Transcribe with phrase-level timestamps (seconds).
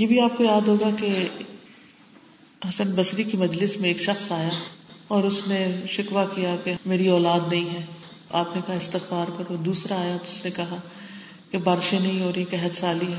[0.00, 1.28] یہ بھی آپ کو یاد ہوگا کہ
[2.68, 4.48] حسن بصری کی مجلس میں ایک شخص آیا
[5.08, 7.86] اور اس نے شکوا کیا کہ میری اولاد نہیں ہے۔
[8.30, 10.76] آپ نے کہا، استغفار کرو۔ دوسرا آیا تو اس نے کہا
[11.50, 13.18] کہ بارشیں نہیں ہو رہی، قحط سالی ہے۔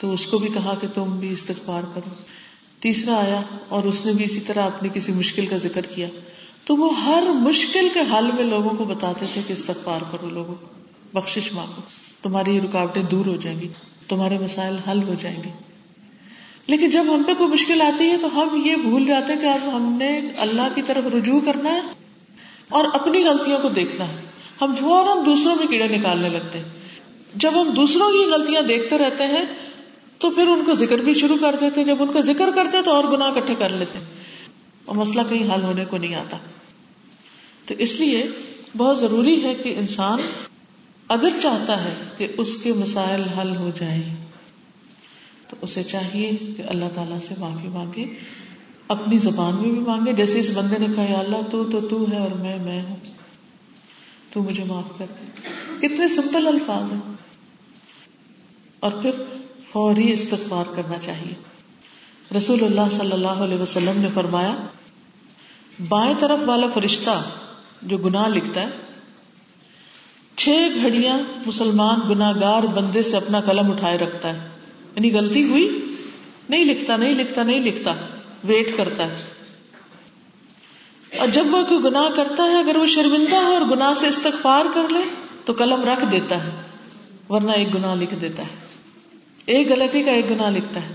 [0.00, 2.10] تو اس کو بھی کہا کہ تم بھی استغفار کرو۔
[2.80, 6.08] تیسرا آیا اور اس نے بھی اسی طرح اپنی کسی مشکل کا ذکر کیا۔
[6.64, 10.54] تو وہ ہر مشکل کے حل میں لوگوں کو بتاتے تھے کہ استغفار کرو لوگوں
[10.54, 10.66] کو
[11.12, 11.80] بخش مانگو۔
[12.22, 13.68] تمہاری رکاوٹیں دور ہو جائیں گی،
[14.08, 15.75] تمہارے مسائل حل ہو جائیں گے۔
[16.66, 19.46] لیکن جب ہم پہ کوئی مشکل آتی ہے تو ہم یہ بھول جاتے ہیں کہ
[19.46, 21.80] اب ہم نے اللہ کی طرف رجوع کرنا ہے
[22.68, 24.16] اور اپنی غلطیوں کو دیکھنا ہے۔
[24.60, 26.68] ہم فوراً دوسروں میں کیڑے نکالنے لگتے ہیں۔
[27.34, 29.44] جب ہم دوسروں کی غلطیاں دیکھتے رہتے ہیں
[30.18, 32.90] تو پھر ان کو ذکر بھی شروع کر دیتے جب ان کا ذکر کرتے تو
[32.90, 33.98] اور گناہ کٹھے کر لیتے
[34.84, 36.36] اور مسئلہ کہیں حل ہونے کو نہیں آتا۔
[37.66, 38.26] تو اس لیے
[38.76, 40.18] بہت ضروری ہے کہ انسان
[41.08, 44.25] اگر چاہتا ہے کہ اس کے مسائل حل ہو جائیں۔
[45.48, 48.06] تو اسے چاہیے کہ اللہ تعالیٰ سے معافی مانگے،
[48.88, 52.18] اپنی زبان میں بھی مانگے۔ جیسے اس بندے نے کہا اللہ، تو تو تو ہے
[52.18, 52.96] اور میں میں ہوں۔
[54.32, 55.48] تو مجھے معاف کر دے۔
[55.88, 57.14] کتنے سمپل الفاظ ہیں۔
[58.80, 59.10] اور پھر
[59.72, 61.34] فوری استغفار کرنا چاہیے۔
[62.36, 64.54] رسول اللہ صلی اللہ علیہ وسلم نے فرمایا،
[65.88, 67.22] بائیں طرف والا فرشتہ
[67.82, 68.66] جو گناہ لکھتا ہے،
[70.36, 70.48] چھ
[70.82, 74.55] گھڑیاں مسلمان گناگار بندے سے اپنا قلم اٹھائے رکھتا ہے۔
[74.96, 75.96] یعنی غلطی ہوئی؟
[76.48, 77.92] نہیں لکھتا نہیں لکھتا نہیں لکھتا۔
[78.44, 79.24] ویٹ کرتا ہے۔
[81.18, 84.64] اور جب وہ کوئی گناہ کرتا ہے، اگر وہ شرمندہ ہے اور گناہ سے استغفار
[84.74, 85.00] کر لے،
[85.44, 86.50] تو قلم رکھ دیتا ہے۔
[87.28, 88.66] ورنہ ایک گناہ لکھ دیتا ہے۔
[89.46, 90.94] ایک غلطی کا ایک گناہ لکھتا ہے۔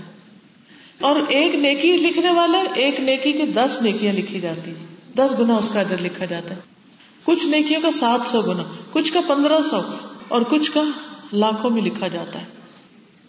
[1.00, 4.72] اور ایک نیکی لکھنے والا ایک نیکی کی دس نیکیاں لکھی جاتی
[5.14, 6.60] دس گنا اس کا ادھر لکھا جاتا ہے۔
[7.24, 9.80] کچھ نیکیوں کا سات سو گنا کچھ کا پندرہ سو
[10.28, 10.82] اور کچھ کا
[11.32, 12.61] لاکھوں میں لکھا جاتا ہے۔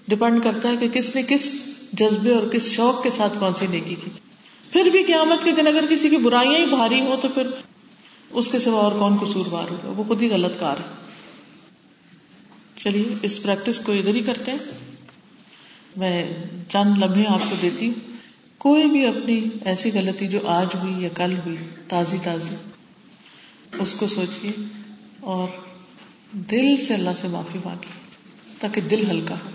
[0.07, 1.55] ڈپینڈ کرتا ہے کہ کس نے کس
[1.93, 4.11] جذبے اور کس شوق کے ساتھ کون سی نیکی کی۔
[4.71, 7.47] پھر بھی قیامت کے دن اگر کسی کی برائیاں ہی بھاری ہو تو پھر
[8.29, 11.03] اس کے سوا اور کون قصور بار ہوگا؟ وہ خود ہی غلط کار ہے۔
[12.75, 14.93] چلیے، اس پریکٹس کو ادھر ہی کرتے ہیں۔
[15.97, 16.33] میں
[16.69, 18.13] چند لمحے آپ کو دیتی ہوں۔
[18.57, 22.55] کوئی بھی اپنی ایسی غلطی جو آج ہوئی یا کل ہوئی، تازی تازی،
[23.79, 24.51] اس کو سوچیے
[25.19, 25.47] اور
[26.31, 27.87] دل سے اللہ سے معافی مانگی
[28.59, 29.49] تاکہ دل ہلکا ہو۔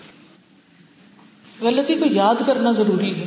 [1.62, 3.24] غلطی کو یاد کرنا ضروری ہے۔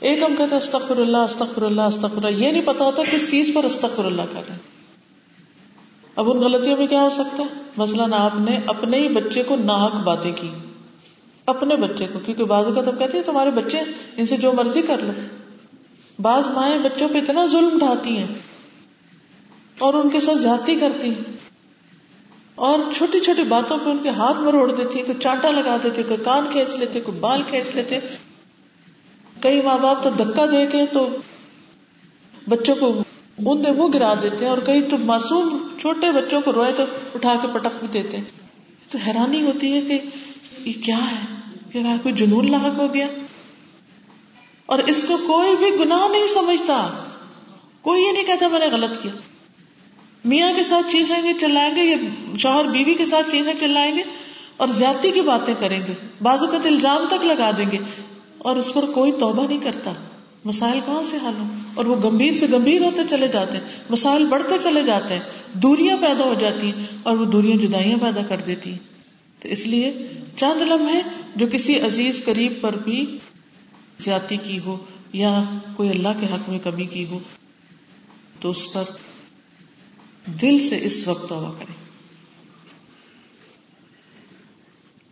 [0.00, 3.50] ایک ہم کہتے استخر اللہ استخر اللہ استخر اللہ یہ نہیں پتا ہوتا کس چیز
[3.54, 4.80] پر استخر اللہ کر رہے ہیں۔
[6.16, 9.56] اب ان غلطیوں میں کیا ہو سکتا ہے؟ مثلاً آپ نے اپنے ہی بچے کو
[9.56, 10.50] ناحک باتیں کی۔
[11.46, 13.78] اپنے بچے کو، کیونکہ بعض اوقات ہم کہتے ہیں، تمہارے بچے
[14.16, 15.12] ان سے جو مرضی کر لو۔
[16.22, 18.26] بعض مائیں بچوں پہ اتنا ظلم ڈھاتی ہیں
[19.78, 21.39] اور ان کے ساتھ زیادتی کرتی ہیں۔
[22.60, 26.24] اور چھوٹی چھوٹی باتوں پہ ان کے ہاتھ مروڑ دیتی، کوئی چانٹا لگا دیتے کوئی
[26.24, 27.98] کان کھینچ لیتے، کوئی بال کھینچ لیتے۔
[29.40, 31.08] کئی ماں باپ تو دکا دے کے تو
[32.48, 32.92] بچوں کو
[33.38, 36.82] بوندے منہ گرا دیتے ہیں اور کئی تو معصوم چھوٹے بچوں کو روئے تو
[37.14, 38.24] اٹھا کے پٹک بھی دیتے۔ ہیں
[38.92, 39.98] تو حیرانی ہوتی ہے کہ
[40.68, 41.36] یہ کیا ہے؟
[41.72, 43.06] کہ کوئی جنون لاحق ہو گیا؟
[44.66, 47.04] اور اس کو کوئی بھی گناہ نہیں سمجھتا۔
[47.82, 49.12] کوئی یہ نہیں کہتا میں نے غلط کیا۔
[50.24, 51.96] میاں کے ساتھ چیخیں گے، چلائیں گے، یا
[52.38, 54.02] شوہر بیوی کے ساتھ چیخیں، چلائیں گے
[54.56, 55.92] اور زیادتی کی باتیں کریں گے۔
[56.22, 57.78] بازو کا الزام تک لگا دیں گے۔
[58.38, 59.92] اور اس پر کوئی توبہ نہیں کرتا۔
[60.44, 61.44] مسائل کہاں سے حل ہو
[61.74, 65.96] اور وہ گمبھیر سے گمبھیر ہوتے چلے جاتے ہیں۔ مسائل بڑھتے چلے جاتے ہیں۔ دوریاں
[65.96, 68.78] پیدا ہو جاتی ہیں اور وہ دوریاں جدائیاں پیدا کر دیتی ہیں۔
[69.40, 71.02] تو اس لیے چاند لمحے
[71.36, 73.18] جو کسی عزیز قریب پر بھی
[73.98, 74.76] زیادتی کی ہو
[75.12, 75.42] یا
[75.76, 77.18] کوئی اللہ کے حق میں کمی کی ہو،
[78.40, 78.82] تو اس پر
[80.26, 81.90] دل سے اس وقت توبہ کریں۔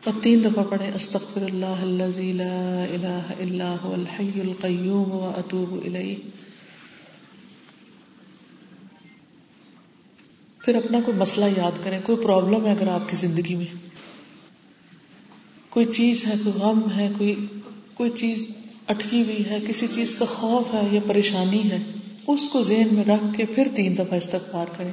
[0.04, 6.16] اور تین دفعہ پڑھے استغفر اللہ الذي لا الہ الا هو الحی القیوم واتوب الیہ۔
[10.64, 13.74] پھر اپنا کوئی مسئلہ یاد کریں، کوئی پرابلم ہے اگر آپ کی زندگی میں؟
[15.68, 17.46] کوئی چیز ہے، کوئی غم ہے، کوئی
[17.94, 18.46] کوئی چیز
[18.88, 21.78] اٹکی ہوئی ہے، کسی چیز کا خوف ہے یا پریشانی ہے۔
[22.28, 24.92] اس کو ذہن میں رکھ کے پھر تین دفعہ استغفار کریں۔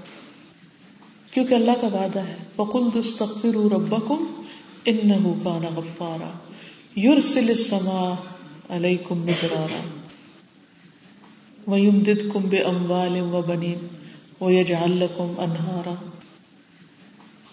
[1.32, 4.42] کیونکہ اللہ کا وعدہ ہے فکل دستخر ربکم
[4.86, 6.32] انہو کان غفارا۔
[7.00, 8.14] یرسل السماء
[8.70, 9.88] علیکم مدرارا۔
[11.72, 13.88] ویمددکم بے اموال و بنین
[14.42, 15.94] ویجعل لکم انہارا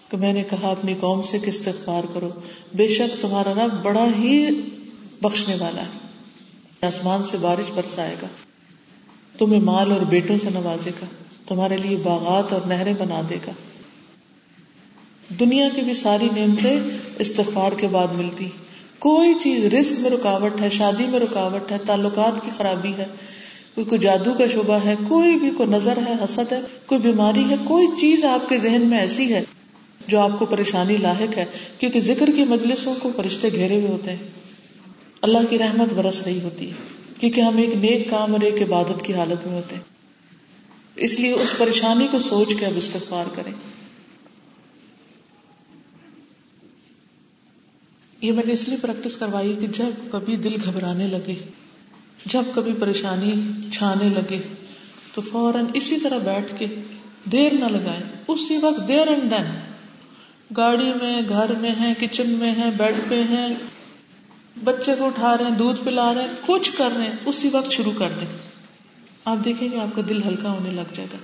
[0.09, 2.29] کہ میں نے کہا، اپنی قوم سے کہ استغفار کرو۔
[2.73, 4.61] بے شک تمہارا رب بڑا ہی
[5.21, 8.27] بخشنے والا ہے۔ آسمان سے بارش برسائے گا۔
[9.37, 11.05] تمہیں مال اور بیٹوں سے نوازے گا،
[11.47, 13.51] تمہارے لیے باغات اور نہریں بنا دے گا۔
[15.39, 16.79] دنیا کی بھی ساری نعمتیں
[17.19, 18.49] استغفار کے بعد ملتی۔
[18.99, 23.05] کوئی چیز رسک میں رکاوٹ ہے، شادی میں رکاوٹ ہے، تعلقات کی خرابی ہے،
[23.75, 27.43] کوئی کوئی جادو کا شبہ ہے، کوئی بھی کوئی نظر ہے، حسد ہے، کوئی بیماری
[27.49, 29.43] ہے، کوئی چیز آپ کے ذہن میں ایسی ہے
[30.07, 31.45] جو آپ کو پریشانی لاحق ہے،
[31.79, 34.29] کیونکہ ذکر کی مجلسوں کو فرشتے گھیرے ہوئے ہوتے ہیں۔
[35.21, 39.05] اللہ کی رحمت برس رہی ہوتی ہے۔ کیونکہ ہم ایک نیک کام اور ایک عبادت
[39.05, 39.81] کی حالت میں ہوتے ہیں۔
[40.95, 43.51] اس لیے اس پریشانی کو سوچ کے اب استغفار کریں۔
[48.21, 51.35] یہ میں نے اس لیے پریکٹس کروائی کہ جب کبھی دل گھبرانے لگے،
[52.25, 53.33] جب کبھی پریشانی
[53.71, 54.39] چھانے لگے،
[55.13, 56.65] تو فوراً اسی طرح بیٹھ کے
[57.31, 59.59] دیر نہ لگائے اسی وقت دیر اینڈ دین
[60.57, 63.47] گاڑی میں، گھر میں ہے کچن میں ہے بیڈ پہ ہے
[64.63, 67.71] بچے کو اٹھا رہے ہیں، دودھ پلا رہے ہیں، کچھ کر رہے ہیں، اسی وقت
[67.71, 68.37] شروع کر دیں۔
[69.25, 71.17] آپ دیکھیں گے آپ کا دل ہلکا ہونے لگ جائے گا۔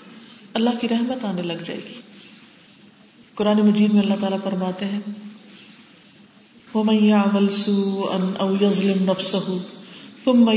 [0.53, 1.93] اللہ کی رحمت آنے لگ جائے گی۔
[3.35, 4.99] قرآن مجید میں اللہ تعالیٰ فرماتے ہیں،
[6.73, 9.57] ومن يعمل سوءا او يظلم نفسه
[10.25, 10.51] ثم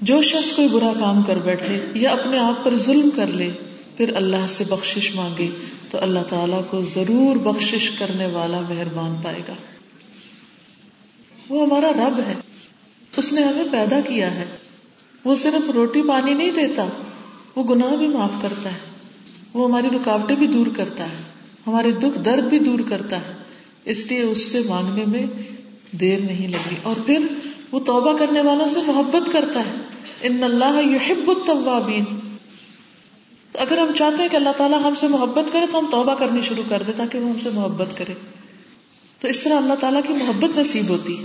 [0.00, 3.52] جو شخص کوئی برا کام کر بیٹھے یا اپنے آپ پر ظلم کر لے
[3.96, 5.50] پھر اللہ سے بخشش مانگے
[5.90, 9.54] تو اللہ تعالیٰ کو ضرور بخشش کرنے والا مہربان پائے گا۔
[11.48, 12.34] وہ ہمارا رب ہے۔
[13.16, 14.44] اس نے ہمیں پیدا کیا ہے۔
[15.24, 16.86] وہ صرف روٹی پانی نہیں دیتا،
[17.56, 18.78] وہ گناہ بھی معاف کرتا ہے۔
[19.54, 21.16] وہ ہماری رکاوٹیں بھی دور کرتا ہے۔
[21.66, 23.32] ہمارے دکھ درد بھی دور کرتا ہے۔
[23.84, 25.26] اس لیے اس سے مانگنے میں
[25.96, 27.18] دیر نہیں لگی۔ اور پھر
[27.72, 29.76] وہ توبہ کرنے والوں سے محبت کرتا ہے۔
[30.22, 32.33] ان اللہ یحب التوابین۔
[33.58, 36.40] اگر ہم چاہتے ہیں کہ اللہ تعالیٰ ہم سے محبت کرے تو ہم توبہ کرنی
[36.40, 38.14] شروع کر دیں تاکہ وہ ہم سے محبت کرے۔
[39.18, 41.24] تو اس طرح اللہ تعالیٰ کی محبت نصیب ہوتی ہے۔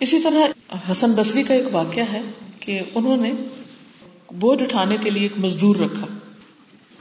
[0.00, 2.22] اسی طرح حسن بصری کا ایک واقعہ ہے
[2.60, 3.32] کہ انہوں نے
[4.34, 6.06] بوجھ اٹھانے کے لیے ایک مزدور رکھا۔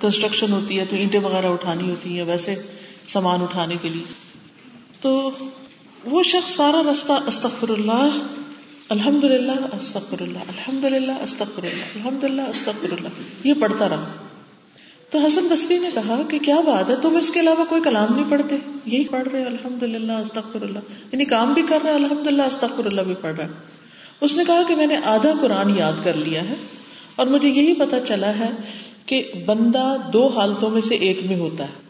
[0.02, 2.56] کنسٹرکشن ہوتی ہے تو اینٹیں وغیرہ اٹھانی ہوتی ہیں، ویسے
[3.08, 4.04] سامان اٹھانے کے لیے۔
[5.02, 5.32] تو
[6.04, 8.10] وہ شخص سارا رستہ استخر اللہ
[8.90, 13.08] الحمد للہ استخر اللہ الحمد للہ استخر اللہ الحمد للہ استخر اللہ
[13.44, 14.12] یہ پڑھتا رہا۔
[15.10, 18.16] تو حسن بسری نے کہا کہ کیا بات ہے تم اس کے علاوہ کوئی کلام
[18.16, 18.56] نہیں پڑھتے؟
[18.86, 20.80] یہی پڑھ رہے الحمد للہ استخر اللہ
[21.12, 23.50] یعنی کام بھی کر رہے الحمد للہ استخر اللہ بھی پڑھ رہا ہے۔
[24.22, 26.54] اس نے کہا کہ میں نے آدھا قرآن یاد کر لیا ہے
[27.16, 28.50] اور مجھے یہی پتا چلا ہے
[29.06, 31.90] کہ بندہ دو حالتوں میں سے ایک میں ہوتا ہے۔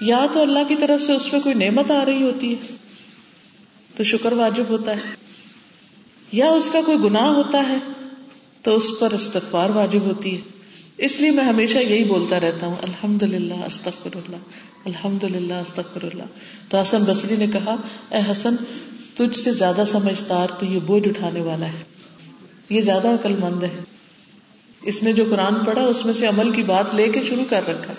[0.00, 2.87] یا تو اللہ کی طرف سے اس میں کوئی نعمت آ رہی ہوتی ہے
[3.98, 5.14] تو شکر واجب ہوتا ہے۔
[6.32, 7.76] یا اس کا کوئی گناہ ہوتا ہے
[8.62, 10.40] تو اس پر استغفار واجب ہوتی ہے۔
[10.98, 14.36] اس لیے میں ہمیشہ یہی بولتا رہتا ہوں الحمد للہ استغفر اللہ
[14.84, 16.22] الحمد للہ استغفر اللہ
[16.68, 17.76] تو حسن بصری نے کہا،
[18.10, 18.56] اے حسن،
[19.14, 21.82] تجھ سے زیادہ سمجھدار تو یہ بوجھ اٹھانے والا ہے۔
[22.68, 23.80] یہ زیادہ عقل مند ہے۔
[24.82, 27.68] اس نے جو قرآن پڑھا، اس میں سے عمل کی بات لے کے شروع کر
[27.68, 27.92] رکھا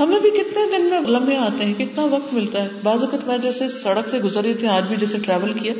[0.00, 3.38] ہمیں بھی کتنے دن میں لمبے آتے ہیں، کتنا وقت ملتا ہے؟ بعض اوقات میں
[3.38, 5.72] جیسے سڑک سے گزری تھی، آج بھی جیسے ٹریول کیا۔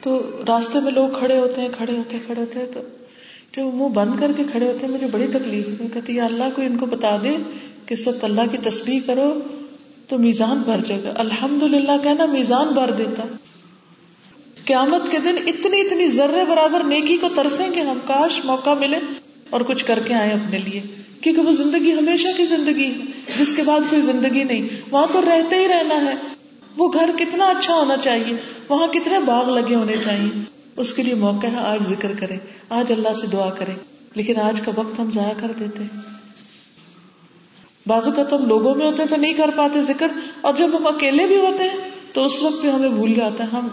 [0.00, 2.80] تو راستے میں لوگ کھڑے ہوتے ہیں، کھڑے ہوتے کھڑے ہوتے ہیں، تو
[3.56, 6.44] جو منہ بند کر کے کھڑے ہوتے ہیں، مجھے بڑی تکلیف میں کہتی ہے اللہ
[6.54, 7.36] کو ان کو بتا دے
[7.86, 9.40] کہ اس وقت اللہ کی تسبیح کرو
[10.08, 13.22] تو میزان بھر جائے گا۔ الحمد للہ کہنا میزان بھر دیتا۔
[14.64, 18.98] قیامت کے دن اتنی اتنی ذرے برابر نیکی کو ترسیں گے ہم کاش موقع ملے
[19.50, 20.82] اور کچھ کر کے آئے اپنے لیے۔
[21.20, 25.20] کیونکہ وہ زندگی ہمیشہ کی زندگی ہے، جس کے بعد کوئی زندگی نہیں۔ وہاں تو
[25.20, 26.14] رہتے ہی رہنا ہے۔
[26.76, 28.36] وہ گھر کتنا اچھا ہونا چاہیے،
[28.68, 30.40] وہاں کتنے باغ لگے ہونے چاہیے۔
[30.76, 32.36] اس کے لیے موقع ہے، آج ذکر کرے
[32.68, 33.72] آج اللہ سے دعا کرے
[34.14, 35.82] لیکن آج کا وقت ہم ضائع کر دیتے۔
[37.86, 40.06] بازو کا تو ہم لوگوں میں ہوتے تو نہیں کر پاتے ذکر۔
[40.40, 43.48] اور جب ہم اکیلے بھی ہوتے ہیں، تو اس وقت بھی ہمیں بھول جاتا ہے۔
[43.52, 43.68] ہم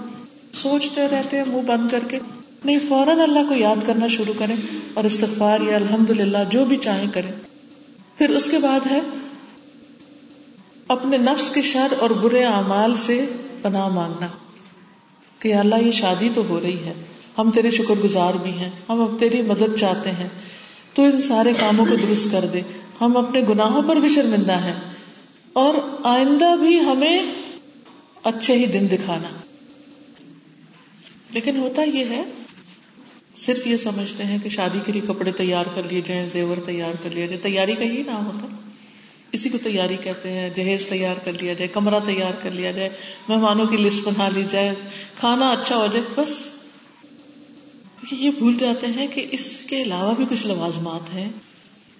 [0.54, 2.20] سوچتے رہتے ہیں، منہ بند کر کے۔
[2.66, 4.56] نہیں، فوراً اللہ کو یاد کرنا شروع کریں
[4.94, 7.32] اور استغفار یا الحمد للہ جو بھی چاہیں کریں۔
[8.18, 9.00] پھر اس کے بعد ہے،
[10.88, 13.26] اپنے نفس کے شر اور برے اعمال سے
[13.62, 14.28] پناہ مانگنا
[15.40, 16.94] کہ اللہ یہ شادی تو ہو رہی ہے،
[17.38, 20.30] ہم تیرے شکر گزار بھی ہیں، ہم اب تیری مدد چاہتے ہیں،
[20.94, 22.62] تو ان سارے کاموں کو درست کر دے۔
[23.02, 24.76] ہم اپنے گناہوں پر بھی شرمندہ ہیں
[25.54, 27.20] اور آئندہ بھی ہمیں
[28.24, 29.28] اچھے ہی دن دکھانا۔
[31.32, 32.24] لیکن ہوتا یہ ہے
[33.38, 36.92] صرف یہ سمجھتے ہیں کہ شادی کے لیے کپڑے تیار کر لیے جائیں، زیور تیار
[37.04, 38.48] کر لیا جائے، تیاری کا ہی نام ہوتا
[39.32, 42.90] اسی کو تیاری کہتے ہیں، جہیز تیار کر لیا جائے، کمرہ تیار کر لیا جائے،
[43.28, 44.76] مہمانوں کی لسٹ بنا لی جائے،
[45.16, 46.46] کھانا اچھا ہو جائے، بس۔
[48.12, 51.30] یہ بھول جاتے ہیں کہ اس کے علاوہ بھی کچھ لوازمات ہیں۔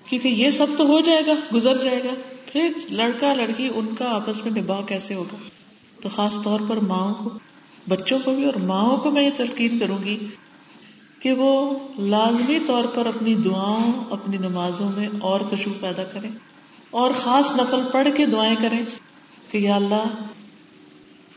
[0.10, 2.10] کیونکہ یہ سب تو ہو جائے گا، گزر جائے گا۔
[2.52, 5.36] پھر لڑکا لڑکی ان کا آپس میں نباہ کیسے ہوگا؟
[6.02, 7.30] تو خاص طور پر ماؤں کو،
[7.88, 10.20] بچوں کو بھی اور ماؤں کو میں یہ تلقین کروں گی۔
[11.20, 16.30] کہ وہ لازمی طور پر اپنی دعاؤں، اپنی نمازوں میں اور خوشبو پیدا کریں
[16.92, 18.86] اور خاص نفل پڑھ کے دعائیں کریں
[19.52, 20.04] کہ یا اللہ،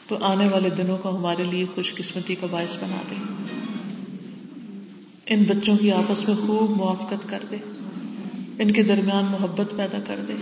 [0.09, 3.15] تو آنے والے دنوں کو ہمارے لیے خوش قسمتی کا باعث بنا دے۔
[5.27, 7.57] ان بچوں کی آپس میں خوب موافقت کر دے۔
[8.59, 10.33] ان کے درمیان محبت پیدا کر دے۔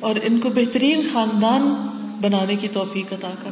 [0.00, 1.74] اور ان کو بہترین خاندان
[2.20, 3.50] بنانے کی توفیق عطا کر۔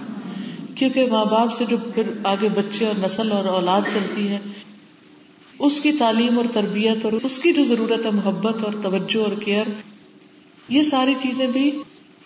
[0.75, 4.39] کیونکہ ماں باپ سے جو پھر آگے بچے اور نسل اور اولاد چلتی ہے
[5.59, 9.33] اس کی تعلیم اور تربیت اور اس کی جو ضرورت ہے، محبت اور توجہ اور
[9.33, 9.67] کیئر،
[10.69, 11.83] یہ ساری چیزیں بھی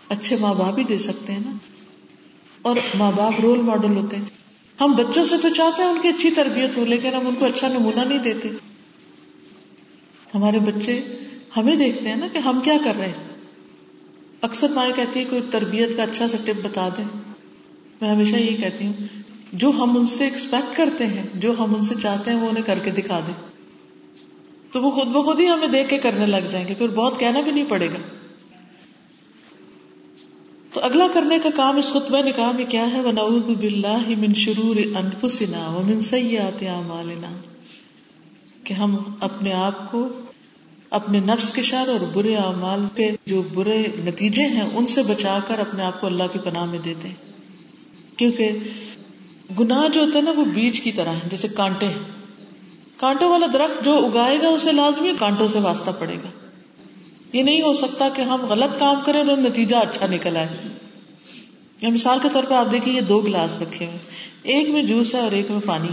[0.08, 1.52] اچھے ماں باپ ہی دے سکتے ہیں نا۔
[2.62, 4.24] اور ماں باپ رول ماڈل ہوتے ہیں۔
[4.80, 7.44] ہم بچوں سے تو چاہتے ہیں ان کی اچھی تربیت ہو، لیکن ہم ان کو
[7.44, 8.48] اچھا نمونہ نہیں دیتے۔
[10.34, 11.00] ہمارے بچے
[11.56, 13.28] ہمیں دیکھتے ہیں نا کہ ہم کیا کر رہے ہیں۔
[14.42, 17.04] اکثر مائیں کہتی ہے کوئی تربیت کا اچھا سا ٹپ بتا دیں۔
[18.00, 18.92] میں ہمیشہ یہی کہتی ہوں
[19.52, 22.64] جو ہم ان سے ایکسپیکٹ کرتے ہیں، جو ہم ان سے چاہتے ہیں، وہ انہیں
[22.64, 23.34] کر کے دکھا دیں۔
[24.72, 27.40] تو وہ خود بخود ہی ہمیں دیکھ کے کرنے لگ جائیں گے، پھر بہت کہنا
[27.40, 27.96] بھی نہیں پڑے گا۔
[30.72, 34.76] تو اگلا کرنے کا کام اس خطبہ نکاح میں کیا ہے؟ ونعوذ باللہ من شرور
[34.76, 37.32] انفسنا ومن سیئات اعمالنا
[38.64, 40.08] کہ ہم اپنے آپ کو،
[40.90, 45.38] اپنے نفس کے شر اور برے اعمال کے جو برے نتیجے ہیں، ان سے بچا
[45.46, 47.14] کر اپنے آپ کو اللہ کی پناہ میں دیتے ہیں۔
[48.16, 48.50] کیونکہ
[49.60, 51.86] گناہ جو ہوتا ہے نا وہ بیج کی طرح ہے جیسے کانٹے۔
[52.96, 56.28] کانٹوں والا درخت جو اگائے گا، اسے لازمی کانٹوں سے واسطہ پڑے گا۔
[57.32, 60.48] یہ نہیں ہو سکتا کہ ہم غلط کام کریں اور نتیجہ اچھا نکل آئے۔
[61.82, 63.98] یا مثال کے طور پہ آپ دیکھیے یہ دو گلاس رکھے ہوئے
[64.42, 65.88] ایک میں جوس ہے اور ایک میں پانی۔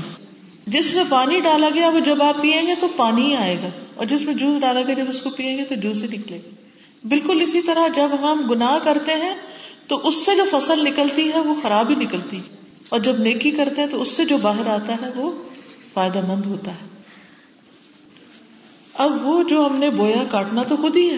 [0.67, 3.69] جس میں پانی ڈالا گیا، وہ جب آپ پیئیں گے تو پانی ہی آئے گا۔
[3.95, 6.37] اور جس میں جوس ڈالا گیا، جب اس کو پیئیں گے تو جوس ہی نکلے
[6.37, 6.49] گا۔
[7.07, 9.35] بالکل اسی طرح جب ہم گناہ کرتے ہیں،
[9.87, 12.39] تو اس سے جو فصل نکلتی ہے، وہ خراب ہی نکلتی۔
[12.89, 15.43] اور جب نیکی کرتے ہیں تو اس سے جو باہر آتا ہے وہ
[15.93, 16.87] فائدہ مند ہوتا ہے۔
[18.93, 21.17] اب وہ جو ہم نے بویا کاٹنا تو خود ہی ہے،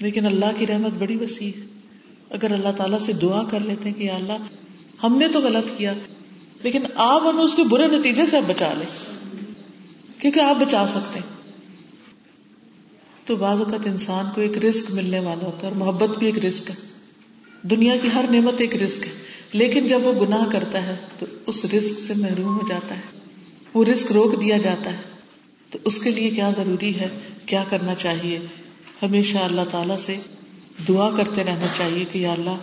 [0.00, 1.66] لیکن اللہ کی رحمت بڑی وسیع ہے۔
[2.30, 4.32] اگر اللہ تعالیٰ سے دعا کر لیتے ہیں کہ اللہ،
[5.02, 5.92] ہم نے تو غلط کیا،
[6.62, 9.16] لیکن آپ ہمیں اس کے برے نتیجے سے بچا لیں۔
[10.18, 11.42] کیونکہ آپ بچا سکتے ہیں۔
[13.26, 16.44] تو بعض اوقات انسان کو ایک رسک ملنے والا ہوتا ہے اور محبت بھی ایک
[16.44, 16.74] رسک ہے۔
[17.62, 21.64] دنیا کی ہر نعمت ایک رسک ہے۔ لیکن جب وہ گناہ کرتا ہے تو اس
[21.64, 23.00] رسک سے محروم ہو جاتا ہے۔
[23.74, 25.00] وہ رسک روک دیا جاتا ہے۔
[25.70, 27.08] تو اس کے لیے کیا ضروری ہے؟
[27.46, 28.38] کیا کرنا چاہیے؟
[29.02, 30.16] ہمیشہ اللہ تعالی سے
[30.88, 32.56] دعا کرتے رہنا چاہیے کہ یا اللہ،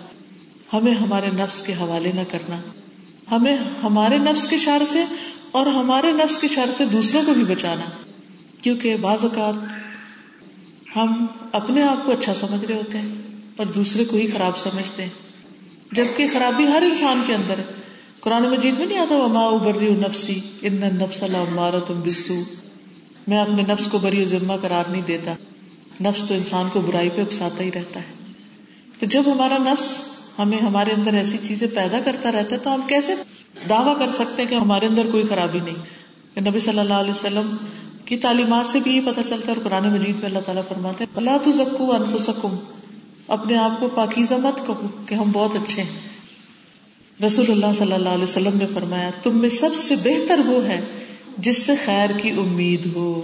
[0.73, 2.61] ہمیں ہمارے نفس کے حوالے نہ کرنا۔
[3.31, 5.05] ہمیں ہمارے نفس کے شر سے
[5.51, 7.85] اور ہمارے نفس کے شر سے دوسروں کو بھی بچانا۔
[8.61, 9.53] کیونکہ بعض اوقات
[10.95, 13.15] ہم اپنے آپ کو اچھا سمجھ رہے ہوتے ہیں
[13.55, 15.28] اور دوسرے کو ہی خراب سمجھتے ہیں۔
[15.91, 17.63] جبکہ خرابی ہر انسان کے اندر ہے۔
[18.19, 22.33] قرآن مجید میں نہیں آتا، وما ابری نفسی ان نفس اللہ تم بسو
[23.27, 25.33] میں اپنے نفس کو بری ذمہ قرار نہیں دیتا۔
[26.01, 28.33] نفس تو انسان کو برائی پہ اکساتا ہی رہتا ہے۔
[28.99, 29.97] تو جب ہمارا نفس
[30.39, 33.15] ہمیں ہمارے اندر ایسی چیزیں پیدا کرتا رہتا ہے، تو ہم کیسے
[33.69, 35.99] دعویٰ کر سکتے ہیں کہ ہمارے اندر کوئی خرابی نہیں؟
[36.41, 37.55] نبی صلی اللہ علیہ وسلم
[38.05, 41.03] کی تعلیمات سے بھی یہ پتہ چلتا ہے اور قرآن مجید میں اللہ تعالیٰ فرماتے
[41.03, 42.55] ہیں اللہ تو زکو انفسکم
[43.29, 45.99] اپنے آپ کو پاکیزہ مت کہو کہ ہم بہت اچھے ہیں۔
[47.25, 50.81] رسول اللہ صلی اللہ علیہ وسلم نے فرمایا، تم میں سب سے بہتر وہ ہے
[51.37, 53.21] جس سے خیر کی امید ہو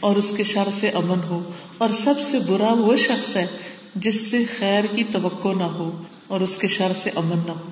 [0.00, 3.46] اور اس کے شر سے امن ہو اور سب سے برا وہ شخص ہے
[3.94, 7.70] جس سے خیر کی توقع نہ ہو اور اس کے شر سے امن نہ ہو۔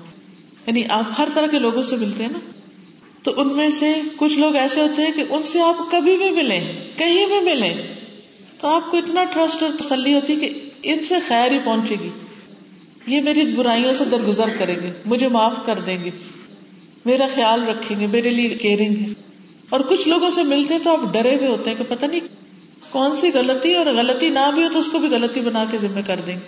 [0.67, 2.39] یعنی آپ ہر طرح کے لوگوں سے ملتے ہیں نا؟
[3.23, 6.31] تو ان میں سے کچھ لوگ ایسے ہوتے ہیں کہ ان سے آپ کبھی بھی
[6.31, 7.95] ملیں، کہیں بھی ملیں،
[8.59, 12.09] تو آپ کو اتنا ٹرسٹ اور تسلی ہوتی کہ ان سے خیر ہی پہنچے گی۔
[13.07, 16.09] یہ میری برائیوں سے درگزر کریں گے، مجھے معاف کر دیں گے۔
[17.05, 19.05] میرا خیال رکھیں گے، میرے لیے کیئرنگ ہے۔
[19.69, 22.19] اور کچھ لوگوں سے ملتے تو آپ ڈرے ہوئے ہوتے ہیں کہ پتہ نہیں
[22.89, 25.77] کون سی غلطی، اور غلطی نہ بھی ہو تو اس کو بھی غلطی بنا کے
[25.77, 26.39] ذمہ کر دیں۔ گے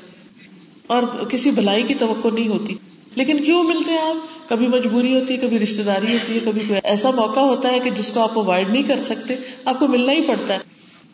[0.87, 2.75] اور کسی بھلائی کی توقع نہیں ہوتی۔
[3.15, 6.61] لیکن کیوں ملتے ہیں آپ؟ کبھی مجبوری ہوتی ہے، کبھی رشتے داری ہوتی ہے، کبھی
[6.67, 9.35] کوئی ایسا موقع ہوتا ہے کہ جس کو آپ اوائڈ نہیں کر سکتے،
[9.65, 10.59] آپ کو ملنا ہی پڑتا ہے۔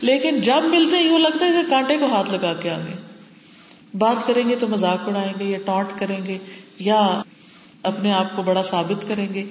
[0.02, 3.09] لیکن جب ملتے ہیں، یوں لگتا ہے کہ کانٹے کو ہاتھ لگا کے آگے
[3.94, 6.38] بات کریں گے تو مزاق اڑائیں گے یا ٹانٹ کریں گے
[6.80, 7.22] یا
[7.84, 9.46] اپنے آپ کو بڑا ثابت کریں گے،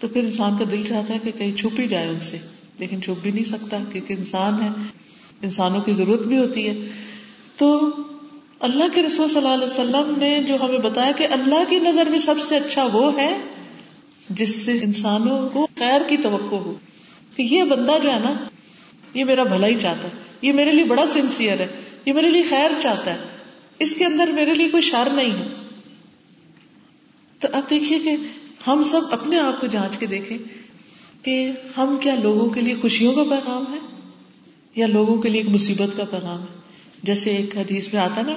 [0.00, 2.38] تو پھر انسان کا دل چاہتا ہے کہ کہیں چھپ ہی جائے ان سے،
[2.78, 4.68] لیکن چھپ بھی نہیں سکتا کیونکہ انسان ہے،
[5.42, 6.74] انسانوں کی ضرورت بھی ہوتی ہے۔
[7.56, 7.90] تو
[8.60, 12.10] اللہ کے رسول صلی اللہ علیہ وسلم نے جو ہمیں بتایا کہ اللہ کی نظر
[12.10, 13.36] میں سب سے اچھا وہ ہے
[14.30, 16.74] جس سے انسانوں کو خیر کی توقع ہو،
[17.36, 18.32] کہ یہ بندہ جو ہے نا،
[19.14, 21.66] یہ میرا بھلا ہی چاہتا ہے۔ یہ میرے لیے بڑا سنسیئر ہے،
[22.06, 23.18] یہ میرے لیے خیر چاہتا ہے۔
[23.78, 25.46] اس کے اندر میرے لیے کوئی شر نہیں ہے۔
[27.38, 28.16] تو اب دیکھیے کہ
[28.66, 30.38] ہم سب اپنے آپ کو جانچ کے دیکھیں
[31.24, 33.78] کہ ہم کیا لوگوں کے لیے خوشیوں کا پیغام ہے
[34.74, 36.60] یا لوگوں کے لیے ایک مصیبت کا پیغام ہے؟
[37.02, 38.34] جیسے ایک حدیث میں آتا نا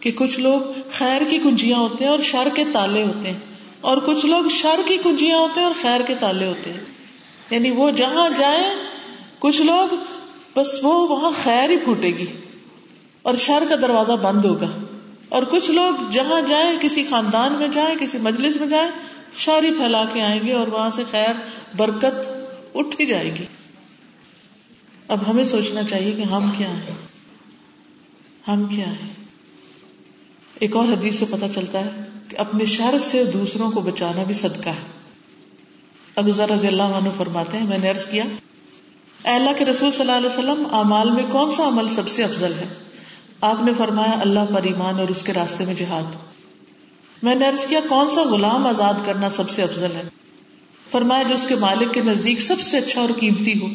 [0.00, 0.60] کہ کچھ لوگ
[0.92, 3.38] خیر کی کنجیاں ہوتے ہیں اور شر کے تالے ہوتے ہیں۔
[3.80, 6.80] اور کچھ لوگ شر کی کنجیاں ہوتے ہیں اور خیر کے تالے ہوتے ہیں۔
[7.50, 8.74] یعنی وہ جہاں جائیں،
[9.38, 9.94] کچھ لوگ
[10.56, 12.26] بس وہ وہاں خیر ہی پھوٹے گی
[13.22, 14.66] اور شر کا دروازہ بند ہوگا
[15.28, 18.90] اور کچھ لوگ جہاں جائیں، کسی خاندان میں جائیں، کسی مجلس میں جائیں
[19.36, 21.32] شاری پھیلا کے آئیں گے اور وہاں سے خیر،
[21.76, 22.28] برکت
[22.74, 23.44] اٹھ ہی جائے گی۔
[25.08, 27.06] اب ہمیں سوچنا چاہیے کہ ہم کیا ہیں؟
[28.48, 29.12] ہم کیا ہیں؟
[30.58, 31.90] ایک اور حدیث سے پتا چلتا ہے
[32.28, 35.00] کہ اپنے شر سے دوسروں کو بچانا بھی صدقہ ہے۔
[36.16, 38.24] ابو ذر رضی اللہ عنہ فرماتے ہیں، میں نے عرض کیا
[39.24, 42.24] اے اللہ کے رسول صلی اللہ علیہ وسلم، اعمال میں کون سا عمل سب سے
[42.24, 42.68] افضل ہے؟
[43.40, 46.16] آپ نے فرمایا، اللہ پر ایمان اور اس کے راستے میں جہاد۔
[47.22, 50.02] میں نے عرض کیا، کون سا غلام آزاد کرنا سب سے افضل ہے؟
[50.90, 53.66] فرمایا، جو اس کے مالک کے نزدیک سب سے اچھا اور قیمتی ہو۔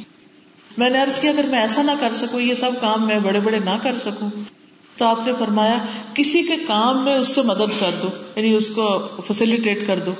[0.77, 3.39] میں نے عرض کیا، اگر میں ایسا نہ کر سکوں، یہ سب کام میں بڑے
[3.39, 4.29] بڑے نہ کر سکوں،
[4.97, 5.77] تو آپ نے فرمایا،
[6.13, 10.11] کسی کے کام میں اس سے مدد کر دو یعنی اس کو فیسلٹیٹ کر دو۔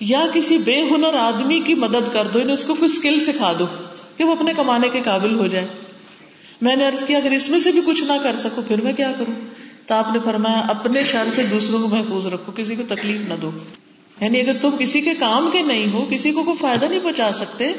[0.00, 3.52] یا کسی بے ہنر آدمی کی مدد کر دو یعنی اس کو کوئی اسکل سکھا
[3.58, 3.66] دو
[4.16, 5.66] کہ وہ اپنے کمانے کے قابل ہو جائے۔
[6.62, 8.92] میں نے ارض کیا، اگر اس میں سے بھی کچھ نہ کر سکوں، پھر میں
[8.92, 9.34] کیا کروں؟
[9.86, 13.34] تو آپ نے فرمایا، اپنے شر سے دوسروں کو محفوظ رکھو، کسی کو تکلیف نہ
[13.42, 13.50] دو۔
[14.20, 17.30] یعنی اگر تم کسی کے کام کے نہیں ہو، کسی کو کوئی فائدہ نہیں پہنچا
[17.34, 17.72] سکتے،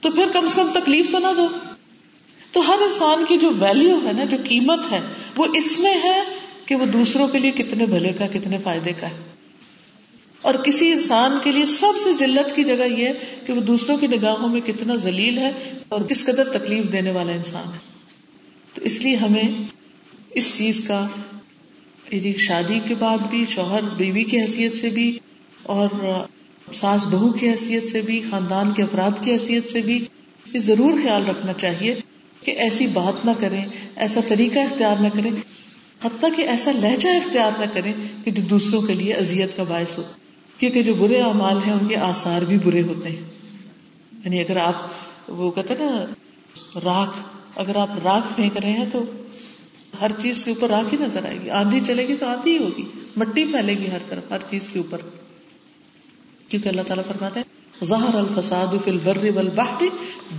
[0.00, 1.46] تو پھر کم سے کم تکلیف تو نہ دو۔
[2.52, 5.00] تو ہر انسان کی جو ویلو ہے نا، جو قیمت ہے،
[5.36, 6.22] وہ اس میں ہے
[6.66, 9.31] کہ وہ دوسروں کے لیے کتنے بھلے کا، کتنے فائدے کا ہے۔
[10.42, 13.08] اور کسی انسان کے لیے سب سے ذلت کی جگہ یہ
[13.46, 15.52] کہ وہ دوسروں کی نگاہوں میں کتنا ذلیل ہے
[15.88, 17.78] اور کس قدر تکلیف دینے والا انسان ہے۔
[18.74, 19.48] تو اس لیے ہمیں
[20.30, 21.06] اس چیز کا
[22.10, 25.18] یعنی شادی کے بعد بھی، شوہر بیوی کی حیثیت سے بھی،
[25.62, 25.88] اور
[26.74, 30.04] ساس بہو کی حیثیت سے بھی، خاندان کے افراد کی حیثیت سے بھی
[30.52, 31.94] یہ ضرور خیال رکھنا چاہیے
[32.40, 33.64] کہ ایسی بات نہ کریں،
[33.96, 35.30] ایسا طریقہ اختیار نہ کریں،
[36.04, 37.92] حتیٰ کہ ایسا لہجہ اختیار نہ کریں
[38.24, 40.02] کہ جو دوسروں کے لیے اذیت کا باعث ہو۔
[40.58, 43.22] کیونکہ جو برے اعمال ہیں ان کے آسار بھی برے ہوتے ہیں۔
[44.24, 44.74] یعنی اگر آپ
[45.28, 46.04] وہ کہتے نا،
[46.84, 47.18] راکھ،
[47.56, 49.02] اگر آپ راکھ پھینک رہے ہیں تو
[50.00, 52.64] ہر چیز کے اوپر راکھ ہی نظر آئے گی۔ آندھی چلے گی تو آندھی ہی
[52.64, 52.82] ہوگی۔
[53.16, 54.98] مٹی پھیلے گی ہر طرف، ہر چیز کے اوپر۔
[56.48, 59.82] کیونکہ اللہ تعالیٰ فرماتے ہیں، ظہر الفساد فی البر والبحر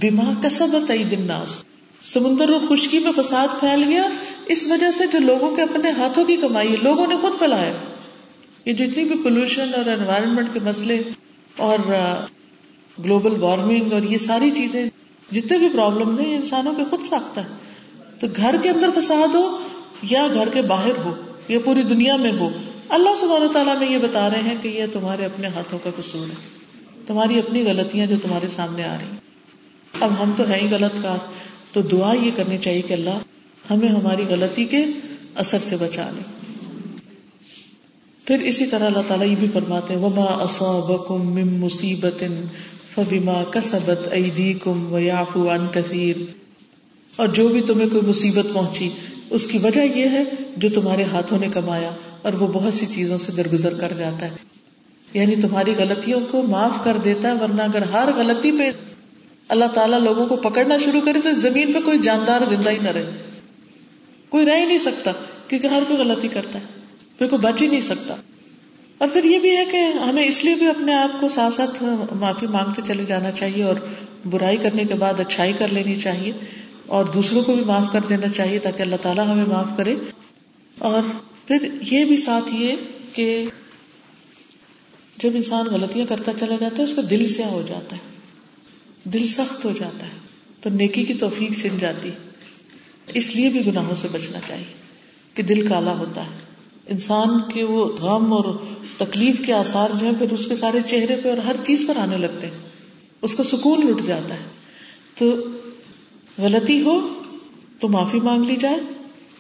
[0.02, 1.64] بما کسبت اید الناس۔
[2.04, 4.04] سمندر اور خشکی میں فساد پھیل گیا۔
[4.46, 7.74] اس وجہ سے جو لوگوں کے اپنے ہاتھوں کی کمائی ہے، لوگوں نے خود پھیلایا۔
[8.66, 11.02] یہ جتنی بھی پولوشن اور انوائرمنٹ کے مسئلے
[11.58, 11.80] اور
[13.06, 14.86] گلوبل وارمنگ اور یہ ساری چیزیں،
[15.32, 19.36] جتنے بھی پرابلم ہیں، یہ انسانوں کے خود ساختہ ہے تو گھر کے اندر فساد
[19.36, 19.58] ہو
[20.04, 21.16] یا گھر کے باہر ہو،
[21.48, 22.50] یا پوری دنیا میں ہو،
[22.90, 26.30] اللہ سبحانہ تعالیٰ میں یہ بتا رہے ہیں کہ یہ تمہارے اپنے ہاتھوں کا قصور
[26.30, 26.36] ہے۔
[27.08, 29.18] تمہاری اپنی غلطیاں جو تمہارے سامنے آ رہی ہیں۔
[30.00, 31.18] اب ہم تو ہیں ہی غلط کار،
[31.74, 33.18] تو دعا یہ کرنی چاہیے کہ اللہ
[33.70, 34.86] ہمیں ہماری غلطی کے
[35.36, 36.53] اثر سے بچا لے۔
[38.26, 42.24] پھر اسی طرح اللہ تعالیٰ یہ بھی فرماتے وما اصابکم من مصیبت
[42.96, 46.16] فبما کسبت ایدیکم ویعفو عن کثیر
[47.16, 48.90] اور جو بھی تمہیں کوئی مصیبت پہنچی،
[49.30, 50.24] اس کی وجہ یہ ہے
[50.58, 54.36] جو تمہارے ہاتھوں نے کمایا اور وہ بہت سی چیزوں سے درگزر کر جاتا ہے۔
[55.14, 58.72] یعنی تمہاری غلطیوں کو معاف کر دیتا ہے، ورنہ اگر ہر غلطی پہ
[59.48, 62.90] اللہ تعالیٰ لوگوں کو پکڑنا شروع کرے تو زمین پہ کوئی جاندار زندہ ہی نہ
[62.90, 63.12] رہے۔
[64.30, 65.12] کوئی رہ ہی نہیں سکتا،
[65.48, 66.83] کیونکہ ہر کوئی غلطی کرتا ہے۔
[67.18, 68.16] پھر کوئی بچ ہی نہیں سکتا۔
[68.98, 71.84] اور پھر یہ بھی ہے کہ ہمیں اس لیے بھی اپنے آپ کو ساتھ ساتھ
[72.14, 73.76] معافی مانگتے چلے جانا چاہیے اور
[74.30, 76.32] برائی کرنے کے بعد اچھائی کر لینی چاہیے
[76.86, 79.96] اور دوسروں کو بھی معاف کر دینا چاہیے تاکہ اللہ تعالیٰ ہمیں معاف کرے۔
[80.78, 81.02] اور
[81.48, 82.76] پھر یہ بھی ساتھ یہ
[83.14, 83.46] کہ
[85.18, 88.02] جب انسان غلطیاں کرتا چلا جاتا ہے، اس کا دل سیاہ ہو جاتا ہے۔
[89.04, 90.18] دل سخت ہو جاتا ہے۔
[90.62, 92.12] تو نیکی کی توفیق چن جاتی۔
[93.08, 94.74] اس لیے بھی گناہوں سے بچنا چاہیے
[95.34, 96.53] کہ دل کالا ہوتا ہے۔
[96.88, 98.56] انسان کے وہ غم اور
[98.98, 101.98] تکلیف کے آسار جو ہیں، پھر اس کے سارے چہرے پہ اور ہر چیز پر
[101.98, 102.70] آنے لگتے ہیں۔
[103.22, 104.44] اس کا سکون لٹ جاتا ہے۔
[105.18, 105.36] تو
[106.38, 107.08] غلطی ہو
[107.80, 108.78] تو معافی مانگ لی جائے،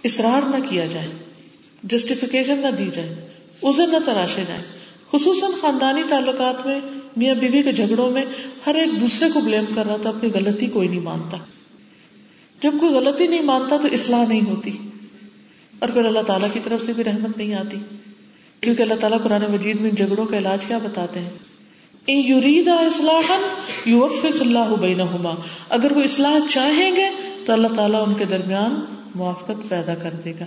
[0.04, 1.08] اصرار نہ کیا جائے
[1.84, 3.30] جسٹیفیکیشن نہ دی جائے
[3.64, 4.64] ازر نہ تراشے جائیں۔
[5.12, 6.80] خصوصاً خاندانی تعلقات میں،
[7.18, 8.26] میاں بیوی کے جھگڑوں میں،
[8.66, 11.38] ہر ایک دوسرے کو بلیم کر رہا تھا، اپنی غلطی کوئی نہیں مانتا۔
[12.64, 14.72] جب کوئی غلطی نہیں مانتا تو اصلاح نہیں ہوتی۔
[15.84, 17.78] اور پھر اللہ تعالیٰ کی طرف سے بھی رحمت نہیں آتی۔
[18.62, 21.30] کیونکہ اللہ تعالیٰ قرآن مجید میں جھگڑوں کا علاج کیا بتاتے ہیں؟
[24.41, 25.34] اللہ
[25.69, 27.10] اگر وہ اصلاح چاہیں گے
[27.46, 28.76] تو اللہ تعالیٰ ان کے درمیان
[29.15, 30.46] موافقت پیدا کر دے گا۔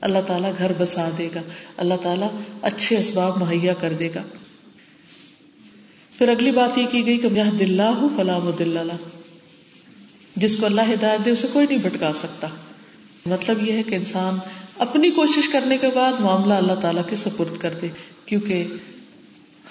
[0.00, 1.40] اللہ تعالیٰ گھر بسا دے گا۔
[1.76, 2.28] اللہ تعالیٰ
[2.62, 4.22] اچھے اسباب مہیا کر دے گا۔
[6.18, 8.78] پھر اگلی بات یہ کی گئی کہ یہ دلہ فلام دلہ
[10.36, 12.48] جس کو اللہ ہدایت دے اسے کوئی نہیں بھٹکا سکتا۔
[13.26, 14.38] مطلب یہ ہے کہ انسان
[14.78, 17.88] اپنی کوشش کرنے کے بعد معاملہ اللہ تعالیٰ کے سپرد کر دے،
[18.26, 18.66] کیونکہ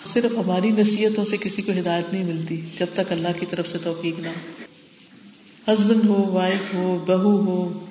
[0.06, 3.78] صرف ہماری نصیحتوں سے کسی کو ہدایت نہیں ملتی جب تک اللہ کی طرف سے
[3.84, 4.28] توفیق نہ
[5.72, 7.86] ہسبینڈ ہو، وائف ہو، بہو ہو،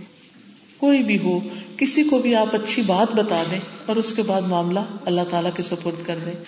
[0.78, 1.40] کوئی بھی ہو،
[1.76, 5.50] کسی کو بھی آپ اچھی بات بتا دیں اور اس کے بعد معاملہ اللہ تعالیٰ
[5.54, 6.44] کے سپرد کر دیں۔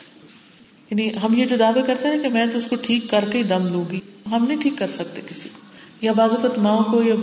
[0.90, 3.38] یعنی ہم یہ جو دعوے کرتے ہیں کہ میں تو اس کو ٹھیک کر کے
[3.38, 4.00] ہی دم لوں گی،
[4.30, 5.60] ہم نہیں ٹھیک کر سکتے کسی کو۔
[6.00, 7.14] یا بعض اوقات ماں کو یا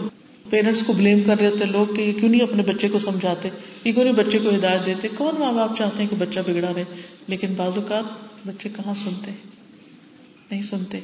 [0.51, 3.49] پیرنٹس کو بلیم کر رہے ہوتے لوگ کہ کیوں نہیں اپنے بچے کو سمجھاتے؟
[3.83, 6.73] یہ کیوں نہیں بچے کو ہدایت دیتے؟ کون ماں باپ چاہتے ہیں کہ بچہ بگڑا
[6.75, 6.83] رہے؟
[7.27, 8.03] لیکن بعض اوقات
[8.47, 9.31] بچے کہاں سنتے؟
[10.51, 10.99] نہیں سنتے،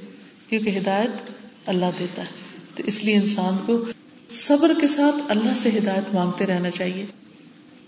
[0.50, 1.30] کیونکہ ہدایت
[1.66, 2.28] اللہ دیتا ہے۔
[2.76, 3.86] تو اس لیے انسان کو
[4.32, 7.06] صبر کے ساتھ اللہ سے ہدایت مانگتے رہنا چاہیے،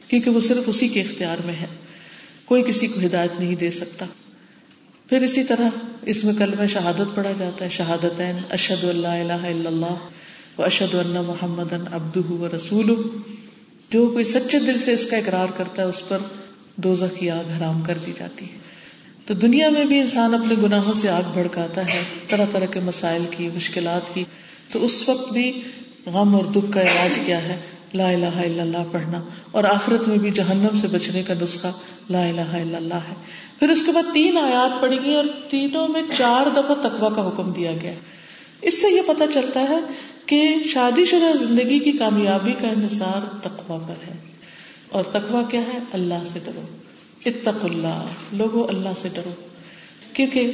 [0.08, 1.68] کیونکہ وہ صرف اسی کے اختیار میں ہے۔
[2.46, 4.06] کوئی کسی کو ہدایت نہیں دے سکتا۔
[5.10, 5.70] پھر اسی طرح
[6.02, 9.96] اس میں کل میں شہادت پڑھا جاتا ہے شہادت اشد اللہ الہ الا اللہ۔
[10.64, 12.94] اشد اللہ محمد ابد و رسول
[13.90, 16.18] جو کوئی سچے دل سے اس کا اقرار کرتا ہے، اس پر
[16.76, 18.60] دوزہ کی آگ حرام کر دی جاتی ہے۔
[19.26, 23.26] تو دنیا میں بھی انسان اپنے گناہوں سے آگ بھڑکاتا ہے، طرح طرح کے مسائل
[23.38, 24.24] کی، مشکلات کی۔
[24.72, 25.62] تو اس وقت بھی
[26.06, 27.60] غم اور دکھ کا علاج کیا ہے؟
[27.94, 31.72] لا الہ الا اللہ پڑھنا۔ اور آخرت میں بھی جہنم سے بچنے کا نسخہ
[32.10, 33.14] لا الہ الا اللہ ہے۔
[33.60, 37.28] پھر اس کے بعد تین آیات پڑی گئی اور تینوں میں چار دفعہ تقوا کا
[37.28, 37.94] حکم دیا گیا۔
[38.62, 39.78] اس سے یہ پتا چلتا ہے
[40.26, 44.18] کہ شادی شدہ زندگی کی کامیابی کا انحصار تقوا پر ہے۔
[44.90, 46.62] اور تقوا کیا ہے؟ اللہ سے ڈرو۔
[47.26, 49.30] اتق اللہ۔ لوگو اللہ سے ڈرو۔
[50.14, 50.52] کیونکہ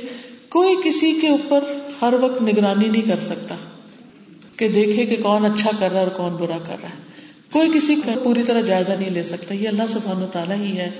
[0.49, 1.63] کوئی کسی کے اوپر
[2.01, 3.55] ہر وقت نگرانی نہیں کر سکتا
[4.57, 7.05] کہ دیکھے کہ کون اچھا کر رہا ہے اور کون برا کر رہا ہے۔
[7.51, 10.77] کوئی کسی کا پوری طرح جائزہ نہیں لے سکتا۔ یہ اللہ سبحان و تعالیٰ ہی
[10.77, 10.91] ہے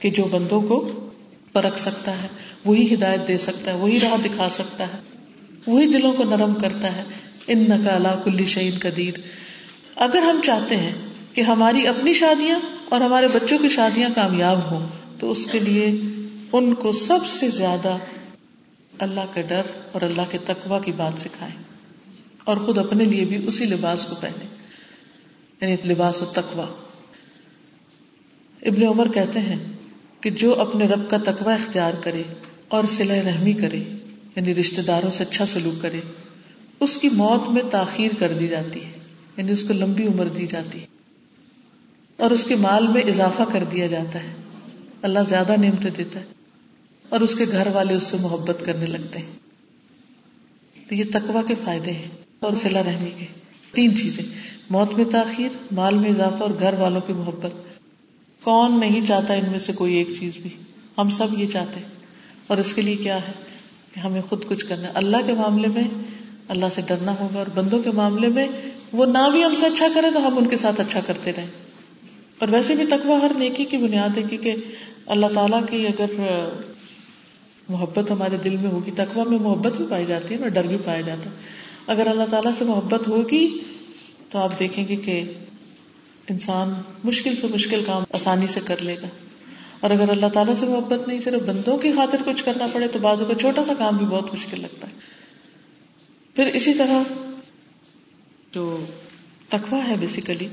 [0.00, 1.08] کہ جو بندوں کو
[1.52, 2.28] پرکھ سکتا ہے،
[2.64, 5.19] وہی ہدایت دے سکتا ہے، وہی راہ دکھا سکتا ہے۔
[5.66, 7.04] وہی دلوں کو نرم کرتا ہے۔
[7.46, 9.14] ان نقالا کلی شعین قدیر۔
[9.96, 10.92] اگر ہم چاہتے ہیں
[11.34, 14.86] کہ ہماری اپنی شادیاں اور ہمارے بچوں کی شادیاں کامیاب ہوں،
[15.18, 15.90] تو اس کے لیے
[16.52, 17.96] ان کو سب سے زیادہ
[18.98, 21.54] اللہ کا ڈر اور اللہ کے تقوا کی بات سکھائیں۔
[22.44, 24.46] اور خود اپنے لیے بھی اسی لباس کو پہنے
[25.60, 26.66] یعنی لباس و تقوا
[28.62, 29.58] ابن عمر کہتے ہیں
[30.20, 32.22] کہ جو اپنے رب کا تقوا اختیار کرے
[32.68, 33.84] اور سلح رحمی کرے
[34.36, 36.00] یعنی رشتے داروں سے اچھا سلوک کرے،
[36.80, 38.98] اس کی موت میں تاخیر کر دی جاتی ہے
[39.36, 40.86] یعنی اس کو لمبی عمر دی جاتی ہے،
[42.18, 44.32] اور اس کے مال میں اضافہ کر دیا جاتا ہے۔
[45.02, 46.24] اللہ زیادہ نعمتیں دیتا ہے،
[47.08, 49.38] اور اس کے گھر والے اس سے محبت کرنے لگتے ہیں۔
[50.88, 52.08] تو یہ تقوا کے فائدے ہیں،
[52.40, 53.26] اور سلا رحمی کے۔
[53.74, 54.24] تین چیزیں،
[54.70, 57.54] موت میں تاخیر، مال میں اضافہ، اور گھر والوں کی محبت۔
[58.42, 60.50] کون نہیں چاہتا ان میں سے کوئی ایک چیز بھی؟
[60.98, 61.80] ہم سب یہ چاہتے
[62.46, 63.32] اور اس کے لیے کیا ہے؟
[63.94, 65.82] کہ ہمیں خود کچھ کرنا ہے۔ اللہ کے معاملے میں
[66.48, 68.48] اللہ سے ڈرنا ہوگا اور بندوں کے معاملے میں
[68.92, 71.46] وہ نہ بھی ہم سے اچھا کرے تو ہم ان کے ساتھ اچھا کرتے رہیں۔
[72.38, 74.54] اور ویسے بھی تقوی ہر نیکی کی بنیاد ہے کیونکہ
[75.06, 76.10] اللہ تعالیٰ کی اگر
[77.68, 80.76] محبت ہمارے دل میں ہوگی، تقوی میں محبت بھی پائی جاتی ہے اور ڈر بھی
[80.84, 81.34] پایا جاتا ہے۔
[81.86, 83.58] اگر اللہ تعالیٰ سے محبت ہوگی
[84.30, 85.22] تو آپ دیکھیں گے کہ
[86.30, 86.72] انسان
[87.04, 89.06] مشکل سے مشکل کام آسانی سے کر لے گا۔
[89.80, 92.98] اور اگر اللہ تعالیٰ سے محبت نہیں، صرف بندوں کی خاطر کچھ کرنا پڑے تو
[92.98, 94.92] بازو کا چھوٹا سا کام بھی بہت مشکل لگتا ہے۔
[96.34, 97.02] پھر اسی طرح
[98.54, 98.84] جو
[99.48, 100.48] تقوا ہے بیسیکلی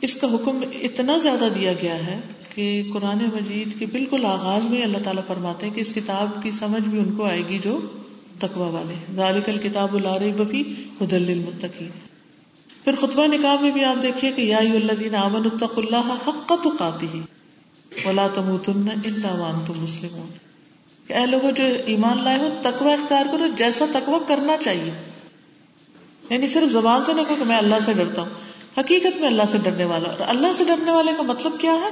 [0.00, 2.20] اس کا حکم اتنا زیادہ دیا گیا ہے
[2.54, 6.50] کہ قرآن مجید کے بالکل آغاز میں اللہ تعالیٰ فرماتے ہیں کہ اس کتاب کی
[6.50, 7.80] سمجھ بھی ان کو آئے گی جو
[8.38, 10.62] تقوا والے ذالک الکتاب الار بفی
[11.00, 11.88] ہدل المتقین
[12.84, 17.18] پھر خطبہ نکاح میں بھی آپ دیکھیے کہ یا الذین آمنوا اتقوا اللہ حق تقاته۔
[18.04, 20.30] ولا تموتن الا وانتم مسلمون
[21.06, 24.90] کہ اے لوگوں جو ایمان لائے ہو، تقوی اختیار کرو، جیسا تقوی کرنا چاہیے۔
[26.30, 28.28] یعنی صرف زبان سے نہ کہ میں اللہ سے ڈرتا ہوں۔
[28.78, 31.88] حقیقت میں اللہ سے ڈرنے والا۔ اور اللہ سے ڈرنے والے کا مطلب کیا ہے؟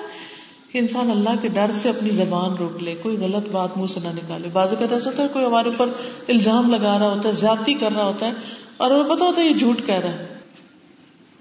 [0.73, 4.01] کہ انسان اللہ کے ڈر سے اپنی زبان روک لے، کوئی غلط بات منہ سے
[4.03, 5.89] نہ نکالے۔ بازو کا ایسا ہوتا ہے کوئی ہمارے اوپر
[6.29, 8.33] الزام لگا رہا ہوتا ہے، زیادتی کر رہا ہوتا ہے،
[8.77, 10.35] اور ہمیں پتا ہوتا ہے یہ جھوٹ کہہ رہا ہے۔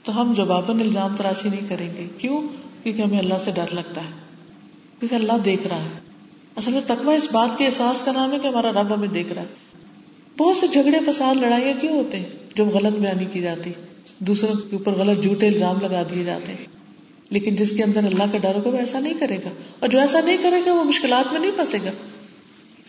[0.03, 2.41] تو ہم جواباً الزام تراشی نہیں کریں گے۔ کیوں؟
[2.83, 4.26] کیونکہ ہمیں اللہ سے ڈر لگتا ہے۔
[4.99, 5.99] کیونکہ اللہ دیکھ رہا ہے۔
[6.55, 9.33] اصل میں تقوی اس بات کے احساس کا نام ہے کہ ہمارا رب ہمیں دیکھ
[9.33, 9.47] رہا ہے۔
[10.37, 13.71] بہت سے جھگڑے، فساد، لڑائیاں کیوں ہوتے ہیں؟ جب غلط بیانی کی جاتی،
[14.19, 16.65] دوسروں کے اوپر غلط، جھوٹے الزام لگا دیے جاتے ہیں۔
[17.29, 19.99] لیکن جس کے اندر اللہ کا ڈر ہوگا وہ ایسا نہیں کرے گا۔ اور جو
[19.99, 21.91] ایسا نہیں کرے گا، وہ مشکلات میں نہیں پھنسے گا۔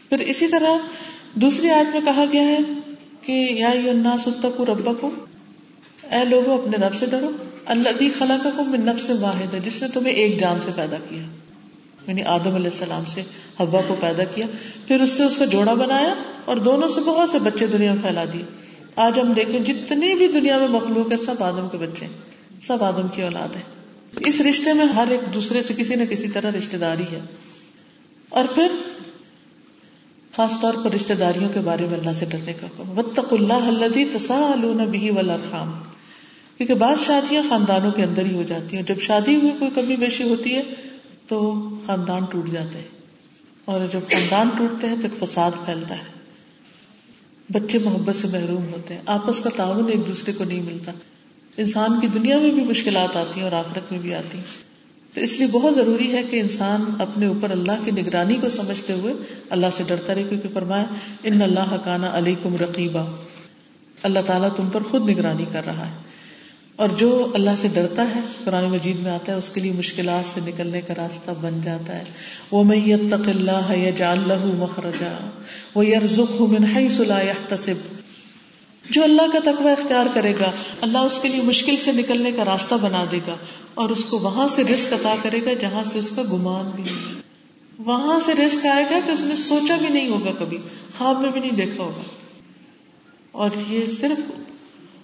[0.08, 0.76] پھر اسی طرح
[1.34, 2.58] دوسری آیت میں کہا گیا ہے
[3.22, 5.10] کہ یا ستکو ربا کو
[6.02, 7.30] اے لوگوں اپنے رب سے ڈرو۔
[7.66, 11.22] اللہ خلا کا کو نفس واحد ہے جس نے تمہیں ایک جان سے پیدا کیا۔
[12.08, 13.20] یعنی آدم علیہ السلام سے
[13.60, 14.46] ہوا کو پیدا کیا،
[14.86, 18.02] پھر اس سے اس کا جوڑا بنایا اور دونوں سے بہت سے بچے دنیا میں
[18.02, 18.42] پھیلا دیے۔
[18.96, 22.06] آج ہم دیکھیں جتنی بھی دنیا میں مخلوق ہے، سب آدم کے بچے
[22.66, 23.60] سب آدم کی اولاد ہے
[24.20, 27.20] اس رشتے میں ہر ایک دوسرے سے کسی نہ کسی طرح رشتے داری ہے۔
[28.28, 28.68] اور پھر
[30.36, 32.66] خاص طور پر رشتے داریوں کے بارے میں اللہ سے ڈرنے کا
[32.96, 35.72] وطق اللہ بھی ولرحام
[36.56, 39.96] کیونکہ بعض شادیاں خاندانوں کے اندر ہی ہو جاتی ہیں، جب شادی ہوئی، کوئی کمی
[39.96, 40.62] بیشی ہوتی ہے،
[41.28, 42.88] تو خاندان ٹوٹ جاتے ہیں۔
[43.64, 46.02] اور جب خاندان ٹوٹتے ہیں تو ایک فساد پھیلتا ہے۔
[47.52, 50.92] بچے محبت سے محروم ہوتے ہیں۔ آپس کا تعاون ایک دوسرے کو نہیں ملتا۔
[51.56, 54.44] انسان کی دنیا میں بھی مشکلات آتی ہیں اور آخرت میں بھی آتی ہیں۔
[55.14, 58.92] تو اس لیے بہت ضروری ہے کہ انسان اپنے اوپر اللہ کی نگرانی کو سمجھتے
[58.92, 59.14] ہوئے
[59.50, 60.84] اللہ سے ڈرتا رہے کیونکہ فرمایا
[61.22, 63.16] ان اللہ کانا علی کم رقیبہ
[64.02, 66.07] اللہ تعالیٰ تم پر خود نگرانی کر رہا ہے۔
[66.78, 70.34] اور جو اللہ سے ڈرتا ہے، قرآن مجید میں آتا ہے، اس کے لیے مشکلات
[70.34, 72.04] سے نکلنے کا راستہ بن جاتا ہے۔
[72.50, 74.14] وہ میں یتق اللہ یا
[74.58, 75.30] مخرجا
[75.74, 77.74] وہ یرزق من حیث لا يحتسب۔
[78.90, 82.44] جو اللہ کا تقوی اختیار کرے گا، اللہ اس کے لیے مشکل سے نکلنے کا
[82.44, 83.36] راستہ بنا دے گا
[83.74, 86.82] اور اس کو وہاں سے رسک عطا کرے گا جہاں سے اس کا گمان بھی
[86.82, 87.22] نہیں
[87.78, 90.58] وہاں سے رسک آئے گا کہ اس نے سوچا بھی نہیں ہوگا کبھی،
[90.98, 92.02] خواب میں بھی نہیں دیکھا ہوگا۔
[93.32, 94.37] اور یہ صرف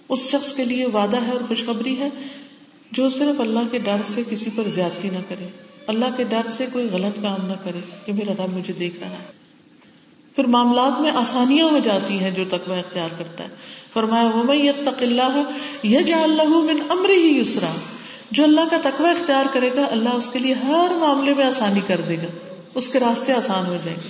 [0.09, 2.09] اس شخص کے لیے وعدہ ہے اور خوشخبری ہے
[2.91, 5.47] جو صرف اللہ کے ڈر سے کسی پر زیادتی نہ کرے۔
[5.87, 9.09] اللہ کے ڈر سے کوئی غلط کام نہ کرے کہ میرا رب مجھے دیکھ رہا
[9.09, 9.45] ہے۔
[10.35, 13.49] پھر معاملات میں آسانیاں ہو جاتی ہیں جو تقوی اختیار کرتا ہے۔
[13.93, 14.69] فرمایا وہ میں
[15.01, 15.43] اللہ
[15.83, 17.73] یہ جا اللہ من امر ہی یسرا
[18.31, 21.81] جو اللہ کا تقوی اختیار کرے گا، اللہ اس کے لیے ہر معاملے میں آسانی
[21.87, 24.09] کر دے گا۔ اس کے راستے آسان ہو جائیں گے۔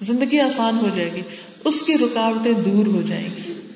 [0.00, 1.22] زندگی آسان ہو جائے گی۔
[1.64, 3.67] اس کی رکاوٹیں دور ہو جائیں گی۔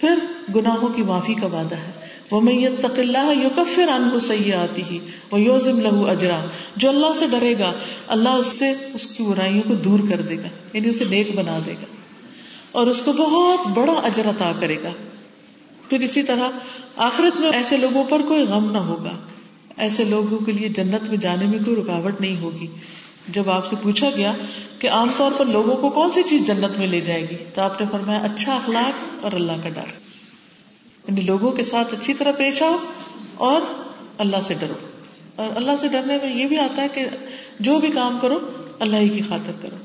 [0.00, 0.18] پھر
[0.56, 1.90] گناہوں کی معافی کا وعدہ ہے۔
[2.30, 4.98] وہ میت اللہ یو کفر ان آتی ہی
[5.30, 6.44] وہ یوزم لہو اجرا
[6.76, 7.72] جو اللہ سے ڈرے گا،
[8.06, 11.58] اللہ اس سے اس کی برائیوں کو دور کر دے گا یعنی اسے نیک بنا
[11.66, 11.84] دے گا۔
[12.72, 14.90] اور اس کو بہت بڑا اجر عطا کرے گا۔
[15.88, 16.48] پھر اسی طرح
[16.96, 19.18] آخرت میں ایسے لوگوں پر کوئی غم نہ ہوگا۔
[19.76, 22.66] ایسے لوگوں کے لیے جنت میں جانے میں کوئی رکاوٹ نہیں ہوگی۔
[23.28, 24.32] جب آپ سے پوچھا گیا
[24.78, 27.60] کہ عام طور پر لوگوں کو کون سی چیز جنت میں لے جائے گی، تو
[27.60, 30.00] آپ نے فرمایا اچھا اخلاق اور اللہ کا ڈر۔
[31.08, 32.76] یعنی لوگوں کے ساتھ اچھی طرح پیش آؤ
[33.34, 33.62] اور
[34.18, 34.74] اللہ سے ڈرو۔
[35.36, 37.06] اور اللہ سے ڈرنے میں یہ بھی آتا ہے کہ
[37.60, 38.38] جو بھی کام کرو،
[38.80, 39.76] اللہ ہی کی خاطر کرو۔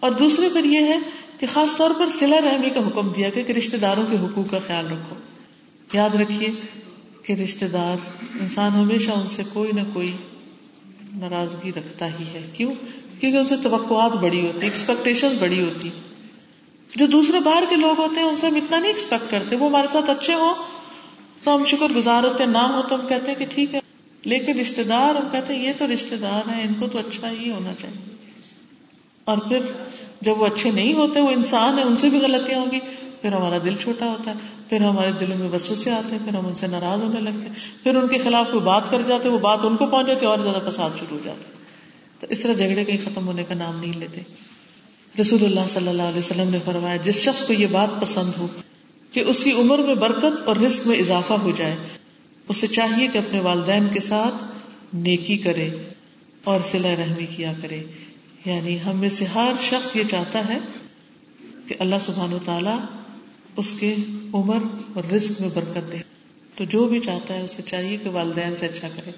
[0.00, 0.98] اور دوسرے پھر یہ ہے
[1.38, 4.50] کہ خاص طور پر سلا رحمی کا حکم دیا گیا کہ رشتے داروں کے حقوق
[4.50, 5.16] کا خیال رکھو۔
[5.92, 6.48] یاد رکھیے
[7.22, 7.96] کہ رشتے دار
[8.40, 10.12] انسان ہمیشہ ان سے کوئی نہ کوئی
[11.16, 12.74] ناراضگی رکھتا ہی ہے۔ کیوں؟
[13.20, 15.90] کیونکہ ان سے توقعات بڑی ہوتی ایکسپیکٹیشن بڑی ہوتی۔
[16.96, 19.68] جو دوسرے باہر کے لوگ ہوتے ہیں، ان سے ہم اتنا نہیں ایکسپیکٹ کرتے۔ وہ
[19.68, 20.54] ہمارے ساتھ اچھے ہوں
[21.44, 23.80] تو ہم شکر گزار ہوتے ہیں نہ ہو تو ہم کہتے ہیں کہ ٹھیک ہے۔
[24.24, 27.30] لیکن رشتے دار ہم کہتے ہیں یہ تو رشتے دار ہیں، ان کو تو اچھا
[27.30, 28.16] ہی ہونا چاہیے۔
[29.24, 29.58] اور پھر
[30.20, 32.78] جب وہ اچھے نہیں ہوتے، وہ انسان ہے ان سے بھی غلطیاں ہوں گی۔
[33.22, 34.36] پھر ہمارا دل چھوٹا ہوتا ہے،
[34.68, 37.54] پھر ہمارے دلوں میں وسوسے آتے ہیں، پھر ہم ان سے ناراض ہونے لگتے ہیں۔
[37.82, 40.38] پھر ان کے خلاف کوئی بات کر جاتے وہ بات ان کو پہنچ جاتی اور
[40.38, 41.52] زیادہ فساد شروع ہو جاتا
[42.20, 44.20] تو اس طرح جھگڑے کہیں ختم ہونے کا نام نہیں لیتے۔
[45.20, 48.46] رسول اللہ صلی اللہ علیہ وسلم نے فرمایا، جس شخص کو یہ بات پسند ہو
[49.12, 51.76] کہ اس کی عمر میں برکت اور رسک میں اضافہ ہو جائے،
[52.48, 54.44] اسے چاہیے کہ اپنے والدین کے ساتھ
[54.94, 55.70] نیکی کرے
[56.44, 57.82] اور سلا رحمی کیا کرے۔
[58.44, 60.58] یعنی ہم میں سے ہر شخص یہ چاہتا ہے
[61.66, 63.01] کہ اللہ سبحان و تعالی
[63.56, 63.94] اس کے
[64.34, 64.56] عمر
[64.94, 65.96] اور رزق میں برکت دے۔
[66.56, 69.10] تو جو بھی چاہتا ہے، اسے چاہیے کہ والدین سے اچھا کرے،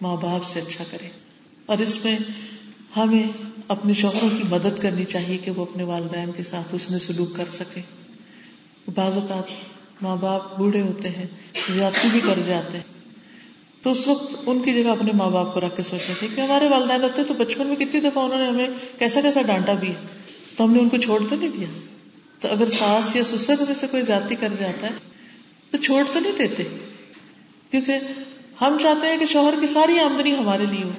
[0.00, 1.08] ماں باپ سے اچھا کرے۔
[1.66, 2.18] اور اس میں
[2.96, 3.22] ہمیں
[3.68, 7.36] اپنے شوہروں کی مدد کرنی چاہیے کہ وہ اپنے والدین کے ساتھ اس میں سلوک
[7.36, 7.80] کر سکے۔
[8.94, 9.44] بعض اوقات
[10.02, 11.26] ماں باپ بوڑھے ہوتے ہیں،
[11.70, 12.84] زیادتی بھی کر جاتے ہیں۔
[13.82, 16.40] تو اس وقت ان کی جگہ اپنے ماں باپ کو رکھ کے سوچنا چاہیے کہ
[16.40, 18.68] ہمارے والدین ہوتے تو بچپن میں کتنی دفعہ انہوں نے ہمیں
[18.98, 19.94] کیسا کیسا ڈانٹا بھی ہے۔
[20.56, 21.95] تو ہم نے ان کو چھوڑ تو نہیں دیا۔
[22.40, 24.92] تو اگر ساس یا سسر میں سے کوئی زیادتی کر جاتا ہے،
[25.70, 26.64] تو چھوڑ تو نہیں دیتے۔
[27.70, 27.98] کیونکہ
[28.60, 30.90] ہم چاہتے ہیں کہ شوہر کی ساری آمدنی ہمارے لیے ہو۔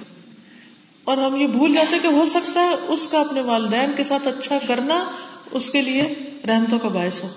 [1.04, 4.28] اور ہم یہ بھول جاتے کہ ہو سکتا ہے اس کا اپنے والدین کے ساتھ
[4.28, 5.12] اچھا کرنا
[5.52, 6.13] اس کے لیے
[6.47, 7.30] رحمتوں کا باعث ہو۔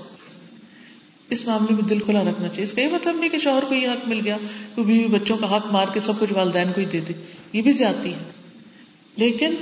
[1.30, 3.74] اس معاملے میں دل کھلا رکھنا چاہیے۔ اس کا یہ مطلب نہیں کہ شوہر کو
[3.74, 4.36] یہ حق مل گیا
[4.74, 7.12] کہ بیوی بچوں کا حق مار کے سب کچھ والدین کو ہی دے دے۔
[7.52, 8.18] یہ بھی زیادتی ہے۔
[9.16, 9.54] لیکن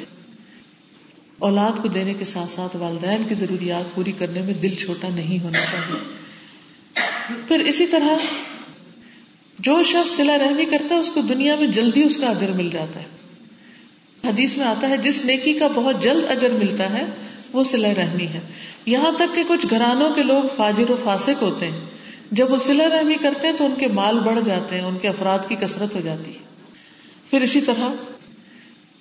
[1.38, 5.44] اولاد کو دینے کے ساتھ ساتھ والدین کی ضروریات پوری کرنے میں دل چھوٹا نہیں
[5.44, 6.18] ہونا چاہیے۔
[7.48, 8.16] پھر اسی طرح
[9.58, 12.70] جو شخص سلا رحمی کرتا ہے، اس کو دنیا میں جلدی اس کا اجر مل
[12.70, 13.06] جاتا ہے۔
[14.28, 17.04] حدیث میں آتا ہے، جس نیکی کا بہت جلد اجر ملتا ہے،
[17.52, 18.40] وہ سلا رحمی ہے۔
[18.86, 21.80] یہاں تک کہ کچھ گھرانوں کے لوگ فاجر و فاسق ہوتے ہیں۔
[22.30, 25.08] جب وہ سلا رحمی کرتے ہیں تو ان کے مال بڑھ جاتے ہیں، ان کے
[25.08, 26.38] افراد کی کثرت ہو جاتی ہے۔
[27.30, 27.88] پھر اسی طرح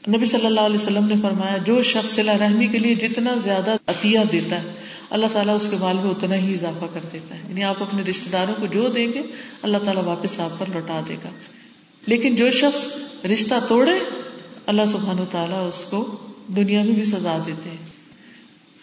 [0.07, 3.75] نبی صلی اللہ علیہ وسلم نے فرمایا، جو شخص صلاح رحمی کے لیے جتنا زیادہ
[3.87, 4.67] عطیہ دیتا ہے،
[5.09, 8.03] اللہ تعالیٰ اس کے مال میں اتنا ہی اضافہ کر دیتا ہے۔ یعنی آپ اپنے
[8.03, 9.21] رشتے داروں کو جو دیں گے،
[9.61, 11.29] اللہ تعالیٰ واپس آپ پر لوٹا دے گا۔
[12.05, 12.87] لیکن جو شخص
[13.25, 13.99] رشتہ توڑے،
[14.65, 16.17] اللہ سبحان و تعالیٰ اس کو
[16.47, 17.85] دنیا میں بھی سزا دیتے ہیں۔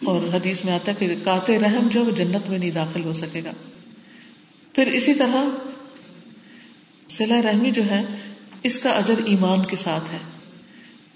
[0.05, 3.13] اور حدیث میں آتا ہے کہ کاتے رحم جو وہ جنت میں نہیں داخل ہو
[3.13, 3.51] سکے گا۔
[4.73, 5.43] پھر اسی طرح
[7.09, 8.03] سلا رحمی جو ہے،
[8.63, 10.34] اس کا اجر ایمان کے ساتھ ہے۔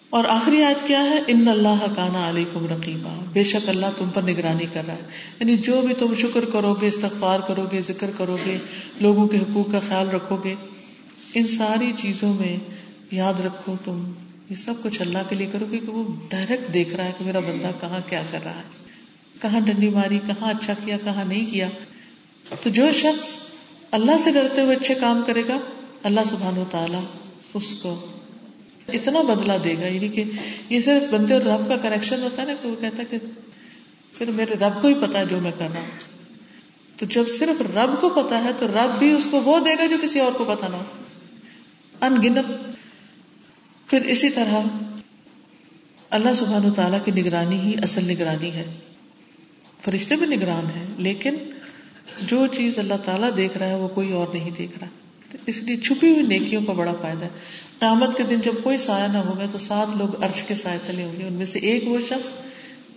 [0.10, 4.10] اور آخری آیت کیا ہے؟ ان اللہ کانا علی کم رقیبہ بے شک اللہ تم
[4.14, 5.04] پر نگرانی کر رہا ہے۔
[5.40, 8.58] یعنی جو بھی تم شکر کرو گے استغفار کرو گے ذکر کرو گے
[9.00, 10.56] لوگوں کے حقوق کا خیال رکھو گے
[11.34, 12.58] ان ساری چیزوں میں
[13.12, 14.12] یاد رکھو تم۔
[14.50, 17.26] یہ سب کچھ اللہ کے لیے کرو گے کہ وہ ڈائریکٹ دیکھ رہا ہے کہ
[17.26, 18.64] میرا بندہ کہاں کیا کر رہا ہے۔
[19.42, 21.70] کہاں ڈنڈی ماری، کہاں اچھا کیا، کہاں نہیں کیا۔
[22.64, 23.30] تو جو شخص
[23.92, 25.58] اللہ سے ڈرتے ہوئے اچھے کام کرے گا،
[26.04, 27.02] اللہ سبحان و تعالیٰ
[27.54, 28.06] اس کو
[28.94, 30.24] اتنا بدلا دے گا یعنی کہ
[30.70, 33.18] یہ صرف بندے اور رب کا کنیکشن ہوتا ہے نا کہ وہ کہتا ہے کہ
[34.18, 36.20] صرف میرے رب کو ہی پتا ہے جو میں کر رہا ہوں
[36.98, 39.86] تو جب صرف رب کو پتا ہے، تو رب بھی اس کو وہ دے گا
[39.86, 40.84] جو کسی اور کو پتا نہ ہو۔
[42.02, 42.46] انگنت۔
[43.90, 44.62] پھر اسی طرح
[46.10, 48.66] اللہ سبحان و تعالیٰ کی نگرانی ہی اصل نگرانی ہے۔
[49.82, 51.36] فرشتے بھی نگران ہے لیکن
[52.22, 55.09] جو چیز اللہ تعالیٰ دیکھ رہا ہے، وہ کوئی اور نہیں دیکھ رہا۔
[55.46, 57.30] اس لیے چھپی ہوئی نیکیوں کا بڑا فائدہ ہے۔
[57.80, 61.04] قیامت کے دن جب کوئی سایہ نہ ہوگا تو سات لوگ عرش کے سائے تلے
[61.04, 62.30] ہوں گے۔ ان میں سے ایک وہ شخص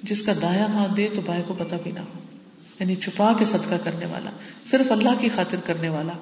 [0.03, 2.19] جس کا دایا ہاتھ دے تو بائیں کو پتا بھی نہ ہو۔
[2.81, 4.31] یعنی چھپا کے صدقہ کرنے والا،
[4.67, 6.13] صرف اللہ کی خاطر کرنے والا۔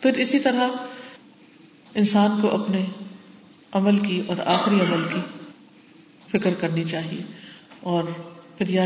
[0.00, 0.68] پھر اسی طرح
[1.94, 2.84] انسان کو اپنے
[3.72, 5.20] عمل کی اور آخری عمل کی
[6.30, 7.22] فکر کرنی چاہیے۔
[7.80, 8.04] اور
[8.58, 8.84] پھر یا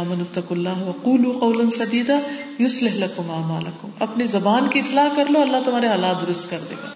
[0.00, 2.18] امن اللہ قولا سدیدہ
[2.58, 6.74] یوسلح لکم اعمالکم۔ اپنی زبان کی اصلاح کر لو، اللہ تمہارے حالات درست کر دے
[6.82, 6.88] گا۔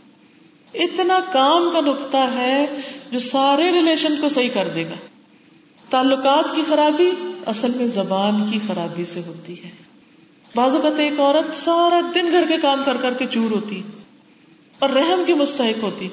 [0.74, 2.66] اتنا کام کا نقطہ ہے
[3.10, 4.94] جو سارے ریلیشن کو صحیح کر دے گا۔
[5.90, 7.10] تعلقات کی خرابی
[7.46, 9.70] اصل میں زبان کی خرابی سے ہوتی ہے۔
[10.54, 13.82] بعض اوقات ایک عورت سارا دن گھر کے کام کر کر کے چور ہوتی
[14.78, 16.08] اور رحم کی مستحق ہوتی،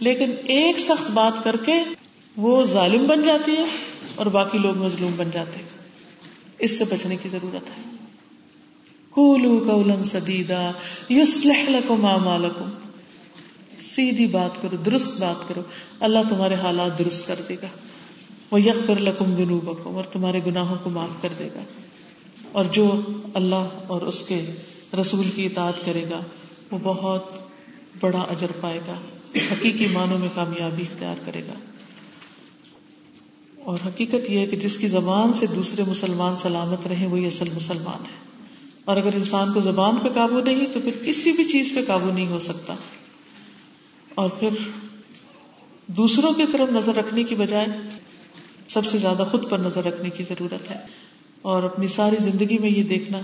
[0.00, 1.82] لیکن ایک سخت بات کر کے
[2.40, 3.64] وہ ظالم بن جاتی ہے
[4.14, 5.68] اور باقی لوگ مظلوم بن جاتے ہیں۔
[6.58, 7.96] اس سے بچنے کی ضرورت ہے۔
[9.10, 10.70] کولو سدیدا
[13.78, 15.60] سیدھی بات کرو، درست بات کرو۔
[16.00, 17.66] اللہ تمہارے حالات درست کر دے گا۔
[18.50, 21.60] وہ یک کر لکم جنوبکم اور تمہارے گناہوں کو معاف کر دے گا۔
[22.52, 23.00] اور جو
[23.34, 24.52] اللہ اور اس کے
[25.00, 26.20] رسول کی اطاعت کرے گا،
[26.70, 27.24] وہ بہت
[28.00, 28.94] بڑا اجر پائے گا۔
[29.34, 31.54] حقیقی معنوں میں کامیابی اختیار کرے گا۔
[33.70, 37.44] اور حقیقت یہ ہے کہ جس کی زبان سے دوسرے مسلمان سلامت رہے وہی اصل
[37.54, 38.16] مسلمان ہے۔
[38.84, 42.10] اور اگر انسان کو زبان پہ قابو نہیں، تو پھر کسی بھی چیز پہ قابو
[42.10, 42.74] نہیں ہو سکتا۔
[44.14, 44.48] اور پھر
[45.86, 47.66] دوسروں کی طرف نظر رکھنے کی بجائے
[48.68, 50.76] سب سے زیادہ خود پر نظر رکھنے کی ضرورت ہے۔
[51.42, 53.18] اور اپنی ساری زندگی میں یہ دیکھنا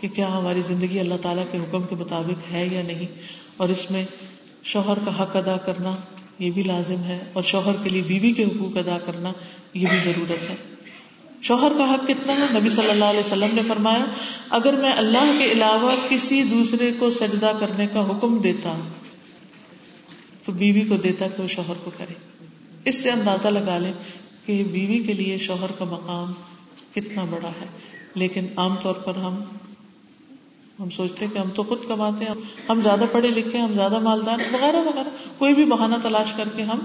[0.00, 3.06] کہ کیا ہماری زندگی اللہ تعالیٰ کے حکم کے مطابق ہے یا نہیں۔
[3.56, 4.04] اور اس میں
[4.62, 5.96] شوہر کا حق ادا کرنا
[6.38, 9.32] یہ بھی لازم ہے۔ اور شوہر کے لیے بیوی کے حقوق ادا کرنا
[9.74, 10.56] یہ بھی ضرورت ہے۔
[11.42, 14.04] شوہر کا حق کتنا ہے؟ نبی صلی اللہ علیہ وسلم نے فرمایا،
[14.50, 18.74] اگر میں اللہ کے علاوہ کسی دوسرے کو سجدہ کرنے کا حکم دیتا
[20.44, 22.14] تو بیوی کو دیتا کہ وہ شوہر کو کرے۔
[22.84, 23.92] اس سے اندازہ لگا لیں
[24.46, 26.32] کہ بیوی کے لیے شوہر کا مقام
[26.94, 27.66] کتنا بڑا ہے۔
[28.14, 29.42] لیکن عام طور پر ہم
[30.80, 32.34] ہم سوچتے ہیں کہ ہم تو خود کماتے ہیں،
[32.68, 36.62] ہم زیادہ پڑھے لکھے ہم زیادہ مالدار وغیرہ وغیرہ۔ کوئی بھی بہانہ تلاش کر کے
[36.62, 36.78] ہم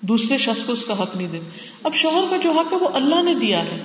[0.00, 1.40] دوسرے شخص کو اس کا حق نہیں دے۔
[1.82, 3.82] اب شوہر کا جو حق ہے وہ اللہ نے دیا ہے۔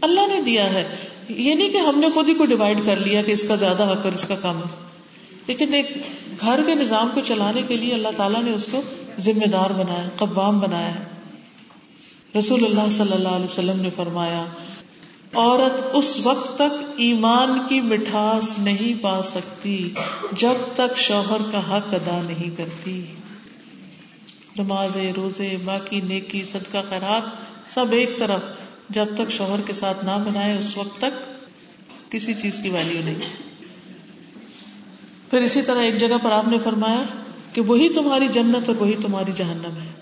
[0.00, 0.96] اللہ نے دیا ہے۔
[1.28, 3.82] یہ نہیں کہ ہم نے خود ہی کو ڈیوائڈ کر لیا کہ اس کا زیادہ
[3.82, 4.86] حق اور اس کا کم ہے۔
[5.46, 5.96] لیکن ایک
[6.40, 8.82] گھر کے نظام کو چلانے کے لیے اللہ تعالیٰ نے اس کو
[9.18, 11.04] ذمہ دار بنایا قبام بنایا ہے۔
[12.38, 14.44] رسول اللہ صلی اللہ علیہ وسلم نے فرمایا،
[15.34, 19.94] عورت اس وقت تک ایمان کی مٹھاس نہیں پا سکتی
[20.32, 23.04] جب تک شوہر کا حق ادا نہیں کرتی۔
[24.58, 27.22] نماز روزے، باقی نیکی، صدقہ، خیرات
[27.72, 28.40] سب ایک طرف
[28.90, 31.36] جب تک شوہر کے ساتھ نہ بنائے اس وقت تک
[32.12, 33.14] کسی چیز کی ویلو نہیں۔
[35.30, 37.02] پھر اسی طرح ایک جگہ پر آپ نے فرمایا
[37.52, 39.92] کہ وہی تمہاری جنت اور وہی تمہاری جہنم ہے۔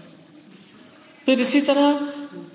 [1.24, 1.92] پھر اسی طرح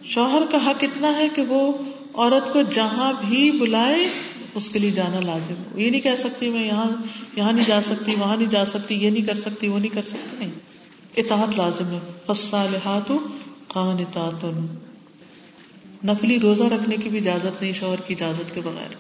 [0.04, 1.74] شوہر کا حق اتنا ہے کہ وہ
[2.14, 4.10] عورت کو جہاں بھی بلائے
[4.56, 6.86] اس کے لیے جانا لازم یہ نہیں کہہ سکتی میں یہاں
[7.36, 10.02] یہاں نہیں جا سکتی، وہاں نہیں جا سکتی، یہ نہیں کر سکتی، وہ نہیں کر
[10.02, 10.52] سکتی، نہیں۔
[11.18, 13.12] اطاعت لازم ہے۔ فصالحات
[13.68, 14.46] قانتات
[16.06, 18.96] نفلی روزہ رکھنے کی بھی اجازت نہیں، شوہر کی اجازت کے بغیر۔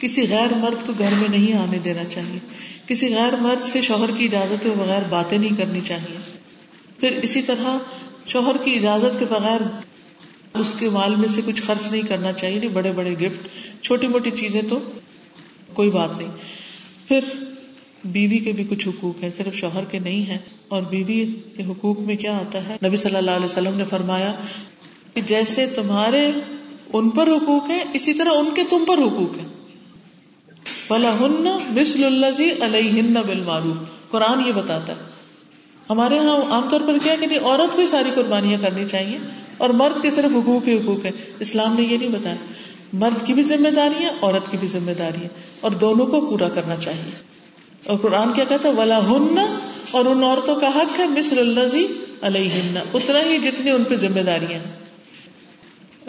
[0.00, 2.38] کسی غیر مرد کو گھر میں نہیں آنے دینا چاہیے۔
[2.86, 6.16] کسی غیر مرد سے شوہر کی اجازت کے بغیر باتیں نہیں کرنی چاہیے۔
[7.00, 7.78] پھر اسی طرح
[8.26, 9.60] شوہر کی اجازت کے بغیر
[10.54, 13.48] اس کے مال میں سے کچھ خرچ نہیں کرنا چاہیے نہیں بڑے بڑے گفٹ،
[13.84, 14.78] چھوٹی موٹی چیزیں تو
[15.74, 16.28] کوئی بات نہیں۔
[17.08, 17.20] پھر
[18.04, 20.38] بیوی کے بھی کچھ حقوق ہیں، صرف شوہر کے نہیں ہیں۔
[20.68, 21.26] اور بیوی
[21.56, 24.34] کے حقوق میں کیا آتا ہے؟ نبی صلی اللہ علیہ وسلم نے فرمایا
[25.14, 26.30] کہ جیسے تمہارے
[26.92, 29.48] ان پر حقوق ہیں، اسی طرح ان کے تم پر حقوق ہیں۔
[30.90, 35.20] بلا ہن بسل اللہ علیہ بالمعروف۔ قرآن یہ بتاتا ہے۔
[35.90, 39.18] ہمارے یہاں عام طور پر کیا کہ عورت کو ساری قربانیاں کرنی چاہیے
[39.58, 42.36] اور مرد کے صرف حقوق ہی حقوق ہے اسلام نے یہ نہیں بتایا۔
[42.92, 45.28] مرد کی بھی ذمہ داری ہے عورت کی بھی ذمہ داری ہے
[45.60, 47.30] اور دونوں کو پورا کرنا چاہیے۔
[47.86, 49.56] اور قرآن کیا کہتا ہے؟ ولا ہن
[49.90, 51.76] اور ان عورتوں کا حق ہے مصر اللہ
[52.22, 54.60] علیہ اتنا ہی جتنی ان پہ ذمہ داریاں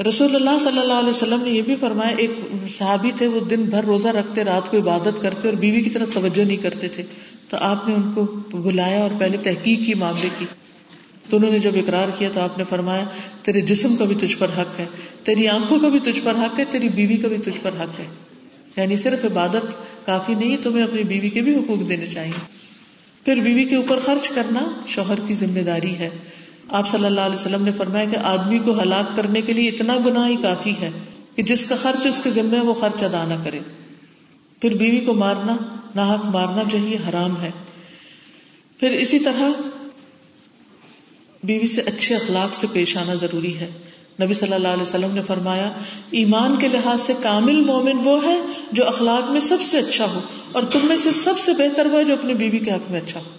[0.01, 2.31] رسول اللہ صلی اللہ علیہ وسلم نے یہ بھی فرمایا، ایک
[2.77, 6.13] صحابی تھے، وہ دن بھر روزہ رکھتے، رات کو عبادت کرتے اور بیوی کی طرف
[6.13, 7.03] توجہ نہیں کرتے تھے۔
[7.49, 8.23] تو آپ نے ان کو
[8.57, 10.45] بلایا اور پہلے تحقیق کی، معاملے کی۔
[11.29, 13.03] تو انہوں نے جب اقرار کیا تو آپ نے فرمایا،
[13.41, 14.85] تیرے جسم کا بھی تجھ پر حق ہے،
[15.23, 17.99] تیری آنکھوں کا بھی تجھ پر حق ہے، تیری بیوی کا بھی تجھ پر حق
[17.99, 18.05] ہے۔
[18.77, 19.65] یعنی صرف عبادت
[20.05, 22.61] کافی نہیں، تمہیں اپنی بیوی کے بھی حقوق دینے چاہیے۔
[23.25, 26.09] پھر بیوی کے اوپر خرچ کرنا شوہر کی ذمہ داری ہے۔
[26.69, 29.97] آپ صلی اللہ علیہ وسلم نے فرمایا کہ آدمی کو ہلاک کرنے کے لیے اتنا
[30.05, 30.89] گنا ہی کافی ہے
[31.35, 33.59] کہ جس کا خرچ اس کے ذمے وہ خرچ ادا نہ کرے۔
[34.61, 35.57] پھر بیوی کو مارنا
[35.95, 37.51] ناحک مارنا جو چاہیے، حرام ہے۔
[38.79, 39.49] پھر اسی طرح
[41.43, 43.69] بیوی سے اچھے اخلاق سے پیش آنا ضروری ہے۔
[44.21, 45.69] نبی صلی اللہ علیہ وسلم نے فرمایا،
[46.11, 48.39] ایمان کے لحاظ سے کامل مومن وہ ہے
[48.71, 50.19] جو اخلاق میں سب سے اچھا ہو
[50.51, 53.01] اور تم میں سے سب سے بہتر وہ ہے جو اپنی بیوی کے حق میں
[53.01, 53.29] اچھا ہو۔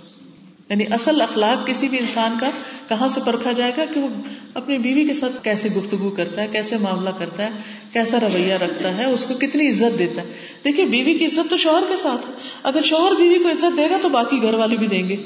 [0.69, 2.51] یعنی اصل اخلاق کسی بھی انسان کا
[2.89, 4.09] کہاں سے پرکھا جائے گا کہ وہ
[4.55, 7.51] اپنی بیوی کے ساتھ کیسے گفتگو کرتا ہے، کیسے معاملہ کرتا ہے،
[7.93, 10.33] کیسا رویہ رکھتا ہے، اس کو کتنی عزت دیتا ہے۔
[10.65, 13.91] دیکھیے، بیوی کی عزت تو شوہر کے ساتھ ہے۔ اگر شوہر بیوی کو عزت دے
[13.91, 15.17] گا تو باقی گھر والے بھی دیں گے۔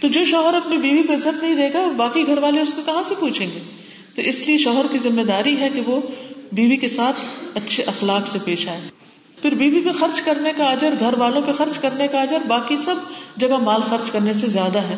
[0.00, 2.82] تو جو شوہر اپنی بیوی کو عزت نہیں دے گا، باقی گھر والے اس کو
[2.86, 3.60] کہاں سے پوچھیں گے؟
[4.14, 6.00] تو اس لیے شوہر کی ذمہ داری ہے کہ وہ
[6.52, 7.16] بیوی کے ساتھ
[7.54, 8.80] اچھے اخلاق سے پیش آئے۔
[9.42, 12.76] پھر بیوی پہ خرچ کرنے کا اجر، گھر والوں پہ خرچ کرنے کا اجر، باقی
[12.76, 12.94] سب
[13.36, 14.96] جگہ مال خرچ کرنے سے زیادہ ہے۔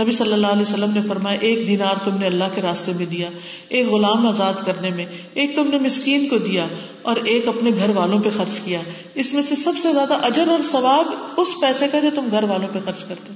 [0.00, 3.06] نبی صلی اللہ علیہ وسلم نے فرمایا، ایک دینار تم نے اللہ کے راستے میں
[3.06, 3.30] دیا،
[3.68, 6.66] ایک غلام آزاد کرنے میں، ایک تم نے مسکین کو دیا
[7.02, 8.80] اور ایک اپنے گھر والوں پہ خرچ کیا۔
[9.14, 12.42] اس میں سے سب سے زیادہ اجر اور ثواب اس پیسے کا جو تم گھر
[12.42, 13.32] والوں پہ خرچ کرتے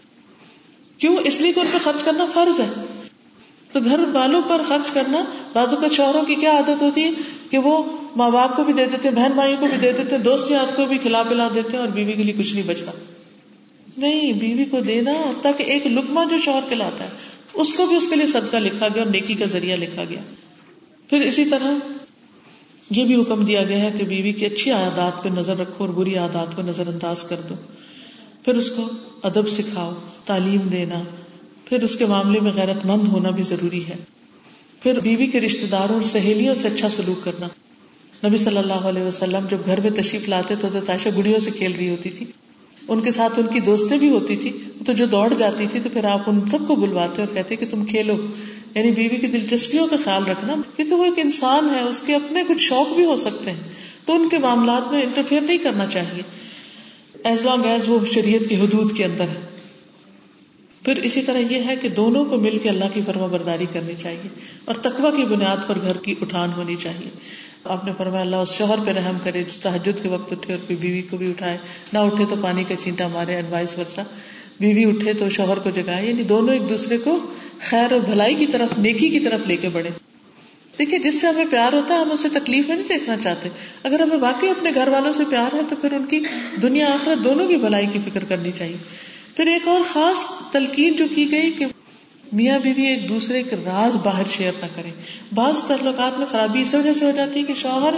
[0.98, 2.97] کیوں؟ اس لیے کہ ان پہ خرچ کرنا فرض ہے۔
[3.72, 7.10] تو گھر والوں پر خرچ کرنا بازو کا شوہروں کی کیا عادت ہوتی ہے
[7.50, 7.82] کہ وہ
[8.16, 10.84] ماں باپ کو بھی دے دیتے بہن بھائیوں کو بھی دے دیتے دوست یاد کو
[10.84, 12.90] بھی کھلا پلا دیتے ہیں اور بیوی کے لیے کچھ نہیں بچتا۔
[13.96, 15.12] نہیں، بیوی کو دینا
[15.42, 17.08] تاکہ ایک لکما جو شوہر کھلاتا ہے،
[17.54, 20.20] اس کو بھی اس کے لیے صدقہ لکھا گیا اور نیکی کا ذریعہ لکھا گیا۔
[21.10, 21.72] پھر اسی طرح
[22.90, 25.88] یہ بھی حکم دیا گیا ہے کہ بیوی کی اچھی عادات پہ نظر رکھو اور
[25.88, 27.54] بری عادات کو نظر انداز کر دو۔
[28.44, 28.88] پھر اس کو
[29.22, 29.92] ادب سکھاؤ،
[30.26, 31.02] تعلیم دینا۔
[31.68, 33.96] پھر اس کے معاملے میں غیرت مند ہونا بھی ضروری ہے۔
[34.82, 37.48] پھر بیوی کے رشتے داروں اور سہیلیوں سے اچھا سلوک کرنا۔
[38.28, 41.72] نبی صلی اللہ علیہ وسلم جب گھر میں تشریف لاتے تو تاشا گڑیوں سے کھیل
[41.72, 42.26] رہی ہوتی تھی۔
[42.88, 44.52] ان کے ساتھ ان کی دوستیں بھی ہوتی تھی
[44.86, 47.66] تو جو دوڑ جاتی تھی تو پھر آپ ان سب کو بلواتے اور کہتے کہ
[47.70, 48.16] تم کھیلو۔
[48.74, 52.42] یعنی بیوی کی دلچسپیوں کا خیال رکھنا، کیونکہ وہ ایک انسان ہے، اس کے اپنے
[52.48, 53.60] کچھ شوق بھی ہو سکتے ہیں۔
[54.06, 56.22] تو ان کے معاملات میں انٹرفیئر نہیں کرنا چاہیے۔
[57.24, 59.47] ایز لانگ ایز وہ شریعت کی حدود کے اندر ہے۔
[60.84, 63.94] پھر اسی طرح یہ ہے کہ دونوں کو مل کے اللہ کی فرما برداری کرنی
[63.98, 64.28] چاہیے
[64.64, 67.10] اور تقوا کی بنیاد پر گھر کی اٹھان ہونی چاہیے۔
[67.64, 70.72] آپ نے فرمایا، اللہ اس شوہر پہ رحم کرے، جو تحجد کے وقت اٹھے اور
[70.72, 71.58] بیوی کو بھی اٹھائے،
[71.92, 74.02] نہ اٹھے تو پانی کا چینٹا مارے ایڈوائس ورسا
[74.60, 77.18] بیوی اٹھے تو شوہر کو جگائے یعنی دونوں ایک دوسرے کو
[77.60, 79.90] خیر اور بھلائی کی طرف، نیکی کی طرف لے کے بڑھے۔
[80.78, 83.48] دیکھیے، جس سے ہمیں پیار ہوتا ہے، ہم اسے تکلیف میں نہیں دیکھنا چاہتے۔
[83.82, 86.20] اگر ہمیں واقعی اپنے گھر والوں سے پیار ہے تو پھر ان کی
[86.62, 88.76] دنیا آخرت دونوں کی بھلائی کی فکر کرنی چاہیے۔
[89.38, 91.66] پھر ایک اور خاص تلقین جو کی گئی کہ
[92.32, 94.90] میاں بیوی ایک دوسرے کے راز باہر شیئر نہ کریں۔
[95.34, 97.94] بعض تعلقات میں خرابی اس وجہ سے ہو جاتی ہے کہ شوہر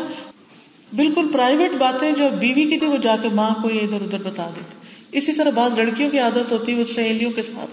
[0.96, 4.18] بالکل پرائیویٹ باتیں جو بیوی کی تھی وہ جا کے ماں کو یہ ادھر ادھر
[4.18, 4.76] بتا دیتے
[5.12, 7.70] اسی طرح بعض لڑکیوں کی عادت ہوتی ہے وہ سہیلیوں کے ساتھ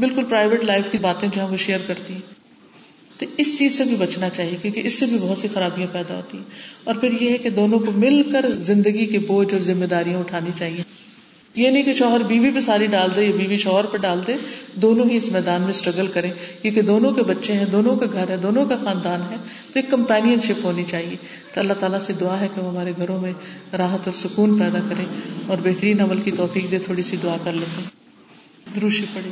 [0.00, 2.34] بالکل پرائیویٹ لائف کی باتیں جو ہے وہ شیئر کرتی ہیں۔
[3.18, 6.16] تو اس چیز سے بھی بچنا چاہیے کیونکہ اس سے بھی بہت سی خرابیاں پیدا
[6.16, 6.44] ہوتی ہیں۔
[6.84, 10.18] اور پھر یہ ہے کہ دونوں کو مل کر زندگی کے بوجھ اور ذمہ داریاں
[10.18, 10.82] اٹھانی چاہیے۔
[11.54, 14.32] یہ نہیں کہ شوہر بیوی پہ ساری ڈال دے یا بیوی شوہر پہ ڈال دے،
[14.74, 16.32] دونوں ہی اس میدان میں اسٹرگل کریں۔
[16.62, 19.36] کیونکہ دونوں کے بچے ہیں، دونوں کا گھر ہے، دونوں کا خاندان ہے،
[19.66, 21.16] تو ایک کمپینین شپ ہونی چاہیے۔
[21.54, 23.32] تو اللہ تعالیٰ سے دعا ہے کہ وہ ہمارے گھروں میں
[23.72, 25.04] راحت اور سکون پیدا کرے
[25.46, 27.82] اور بہترین عمل کی توفیق دے، تھوڑی سی دعا کر لیتے
[28.76, 29.30] دروشی پڑے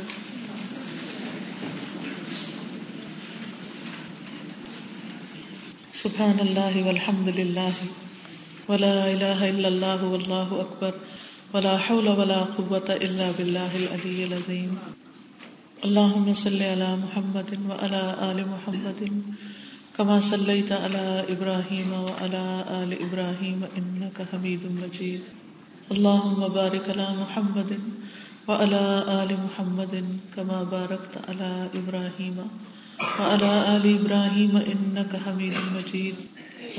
[5.93, 7.69] سبحان اللہ والحمد للہ۔
[8.69, 10.91] ولا الہ الا اللہ واللہ اکبر۔
[11.53, 14.77] ولا حول ولا قوة الا بالله العلي العظيم.
[15.85, 19.01] اللهم صل على محمد وعلى آل محمد
[19.97, 22.45] كما صليت على إبراهيم وعلى
[22.81, 25.21] آل إبراهيم إنك حميد مجيد.
[25.91, 27.71] اللهم بارك على محمد
[28.47, 28.83] وعلى
[29.21, 29.93] آل محمد
[30.35, 32.37] كما باركت على إبراهيم
[33.19, 36.15] وعلى آل إبراهيم إنك حميد مجيد.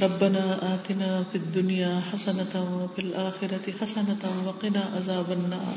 [0.03, 5.74] ربنا آتنا في الدنيا حسنة وفي الآخرة حسنة وقنا عذاب النار.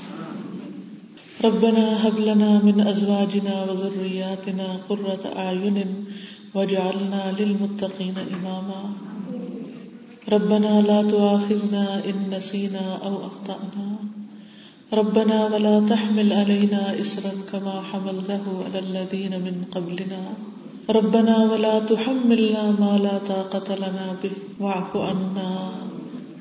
[1.43, 6.05] ربنا هب لنا من ازواجنا وذرياتنا قرة اعين
[6.55, 8.83] واجعلنا للمتقين اماما.
[10.31, 13.87] ربنا لا تؤاخذنا ان نسينا او اخطانا
[14.93, 20.23] ربنا ولا تحمل علينا اسرا كما حملته على الذين من قبلنا.
[20.89, 24.29] ربنا ولا تحملنا ما لا طاقة لنا به.
[24.59, 25.71] واعف عنا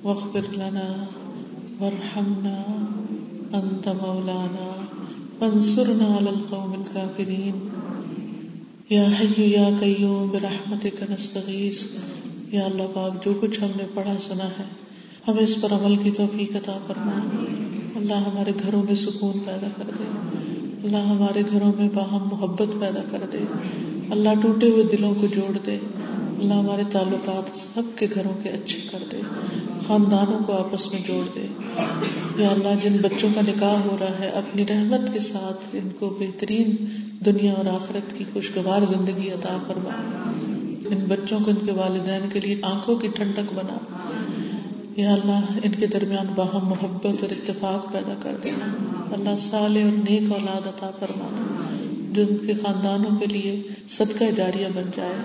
[0.03, 1.05] واغفر لنا
[1.81, 2.63] وارحمنا.
[3.53, 4.83] انت مولانا.
[5.39, 7.69] فانصرنا على القوم الكافرين.
[8.91, 11.87] یا حی یا قیوم برحمتک نستغیث
[12.53, 14.65] یا اللہ پاک، جو کچھ ہم نے پڑھا سنا ہے
[15.29, 17.19] ہمیں اس پر عمل کی توفیق عطا فرما.
[17.97, 20.05] اللہ ہمارے گھروں میں سکون پیدا کر دے.
[20.85, 23.45] اللہ ہمارے گھروں میں باہم محبت پیدا کر دے.
[24.13, 25.79] اللہ ٹوٹے ہوئے دلوں کو جوڑ دے۔
[26.39, 29.21] اللہ ہمارے تعلقات سب کے گھروں کے اچھے کر دے۔
[29.87, 31.47] خاندانوں کو آپس میں جوڑ دے۔
[32.37, 36.17] یا اللہ، جن بچوں کا نکاح ہو رہا ہے، اپنی رحمت کے ساتھ ان کو
[36.21, 36.77] بہترین
[37.27, 39.91] دنیا اور آخرت کی خوشگوار زندگی عطا فرما۔
[40.91, 43.79] ان بچوں کو ان کے والدین کے لیے آنکھوں کی ٹھنڈک بنا۔
[44.97, 48.67] یا اللہ، ان کے درمیان باہم محبت اور اتفاق پیدا کر دینا
[49.13, 51.62] اللہ سال اور نیک اولاد عطا فرمانا
[52.13, 55.17] جو ان کے خاندانوں کے لیے صدقہ جاریہ بن جائے۔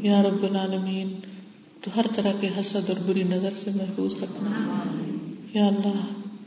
[0.00, 1.08] یا رب العالمین،
[1.80, 4.50] تو ہر طرح کے حسد اور بری نظر سے محفوظ رکھنا۔
[5.54, 6.04] یا اللہ،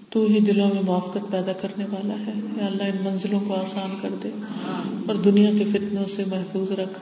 [0.10, 3.90] تو ہی دلوں میں موافقت پیدا کرنے والا ہے۔ یا اللہ، ان منزلوں کو آسان
[4.02, 4.30] کر دے
[5.08, 7.00] اور دنیا کے فتنوں سے محفوظ رکھ۔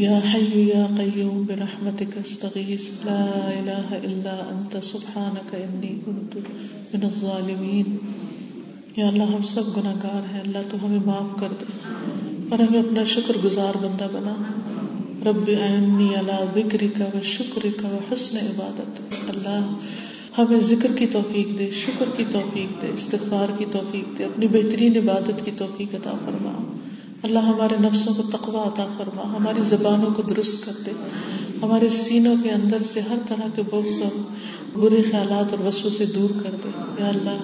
[0.00, 6.36] یا حی یا قیوم برحمتک استغیث، لا الہ الا انت، سبحانک انی کنت
[6.94, 7.96] من الظالمین۔
[8.96, 11.64] یا اللہ ہم سب گناہ گار ہیں، اللہ تو ہمیں معاف کر دے۔
[12.50, 14.34] اور ہمیں اپنا شکر گزار بندہ بنا۔
[15.30, 19.78] رب اعنی علی ذکرک و شکرک و حسن عبادت اللہ
[20.38, 24.96] ہمیں ذکر کی توفیق دے، شکر کی توفیق دے، استغفار کی توفیق دے، اپنی بہترین
[24.96, 26.76] عبادت کی توفیق عطا فرما۔
[27.22, 30.90] اللہ ہمارے نفسوں کو تقوی عطا فرما، ہماری زبانوں کو درست کر دے۔
[31.62, 34.20] ہمارے سینوں کے اندر سے ہر طرح کے بغض اور
[34.78, 36.68] برے خیالات اور وسو سے دور کر دے۔
[36.98, 37.38] یا اللہ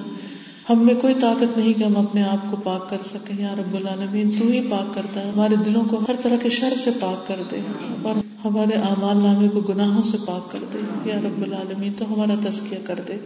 [0.72, 3.74] ہم میں کوئی طاقت نہیں کہ ہم اپنے آپ کو پاک کر سکیں۔ یا رب
[3.74, 7.26] العالمین، تو ہی پاک کرتا ہے۔ ہمارے دلوں کو ہر طرح کے شر سے پاک
[7.26, 7.60] کر دے۔
[8.02, 8.14] اور
[8.44, 12.78] ہمارے اعمال نامے کو گناہوں سے پاک کر دے۔ یا رب العالمین، تو ہمارا تزکیہ
[12.86, 13.16] کر دے۔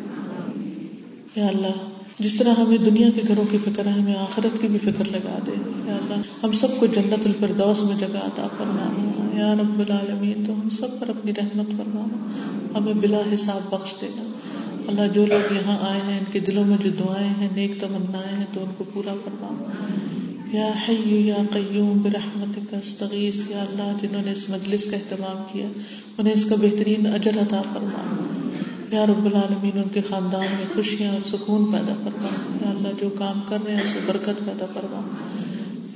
[1.36, 4.78] یا اللہ، جس طرح ہمیں دنیا کے گھروں کی فکر ہے، ہمیں آخرت کی بھی
[4.78, 5.52] فکر لگا دے۔
[5.84, 10.52] یا اللہ، ہم سب کو جنت الفردوس میں جگہ عطا فرمانا یا رب العالمین، تو
[10.52, 12.30] ہم سب پر اپنی رحمت فرمانا
[12.78, 14.32] ہمیں بلا حساب بخش دینا۔
[14.88, 18.36] اللہ جو لوگ یہاں آئے ہیں، ان کے دلوں میں جو دعائیں ہیں، نیک تمنا
[18.36, 19.70] ہیں، تو ان کو پورا فرما۔
[20.52, 25.42] یا حیو یا قیوم برحمت کا استغیث یا اللہ، جنہوں نے اس مجلس کا اہتمام
[25.52, 25.66] کیا،
[26.18, 28.26] انہیں اس کا بہترین اجر عطا فرما۔
[28.90, 32.28] یا رب العالمین، ان کے خاندان میں خوشیاں اور سکون پیدا فرما۔
[32.64, 35.00] یا اللہ، جو کام کر رہے ہیں، اس سے برکت پیدا فرما۔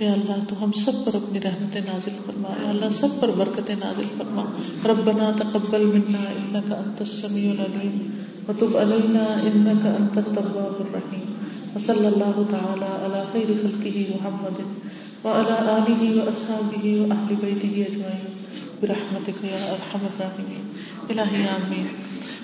[0.05, 3.71] یا اللہ، تو ہم سب پر اپنی رحمت نازل فرما۔ یا اللہ، سب پر برکت
[3.71, 4.45] نازل فرما۔
[4.85, 11.29] ربنا تقبل منا انك انت السميع العليم وتب علينا انك انت التواب الرحيم.
[11.77, 14.59] وصلى الله تعالى على خير خلقه محمد
[15.25, 18.33] وعلى اله واصحابه واهل بيته اجمعين
[18.83, 20.65] برحمتك يا ارحم الراحمين.
[21.11, 21.87] الهي امين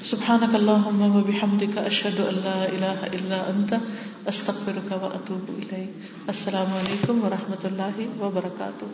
[0.02, 3.78] سبحانك اللهم وبحمدك اشهد ان لا اله الا انت
[4.28, 8.90] استغفرك واتوب اليك السلام علیکم ورحمۃ اللہ وبرکاتہ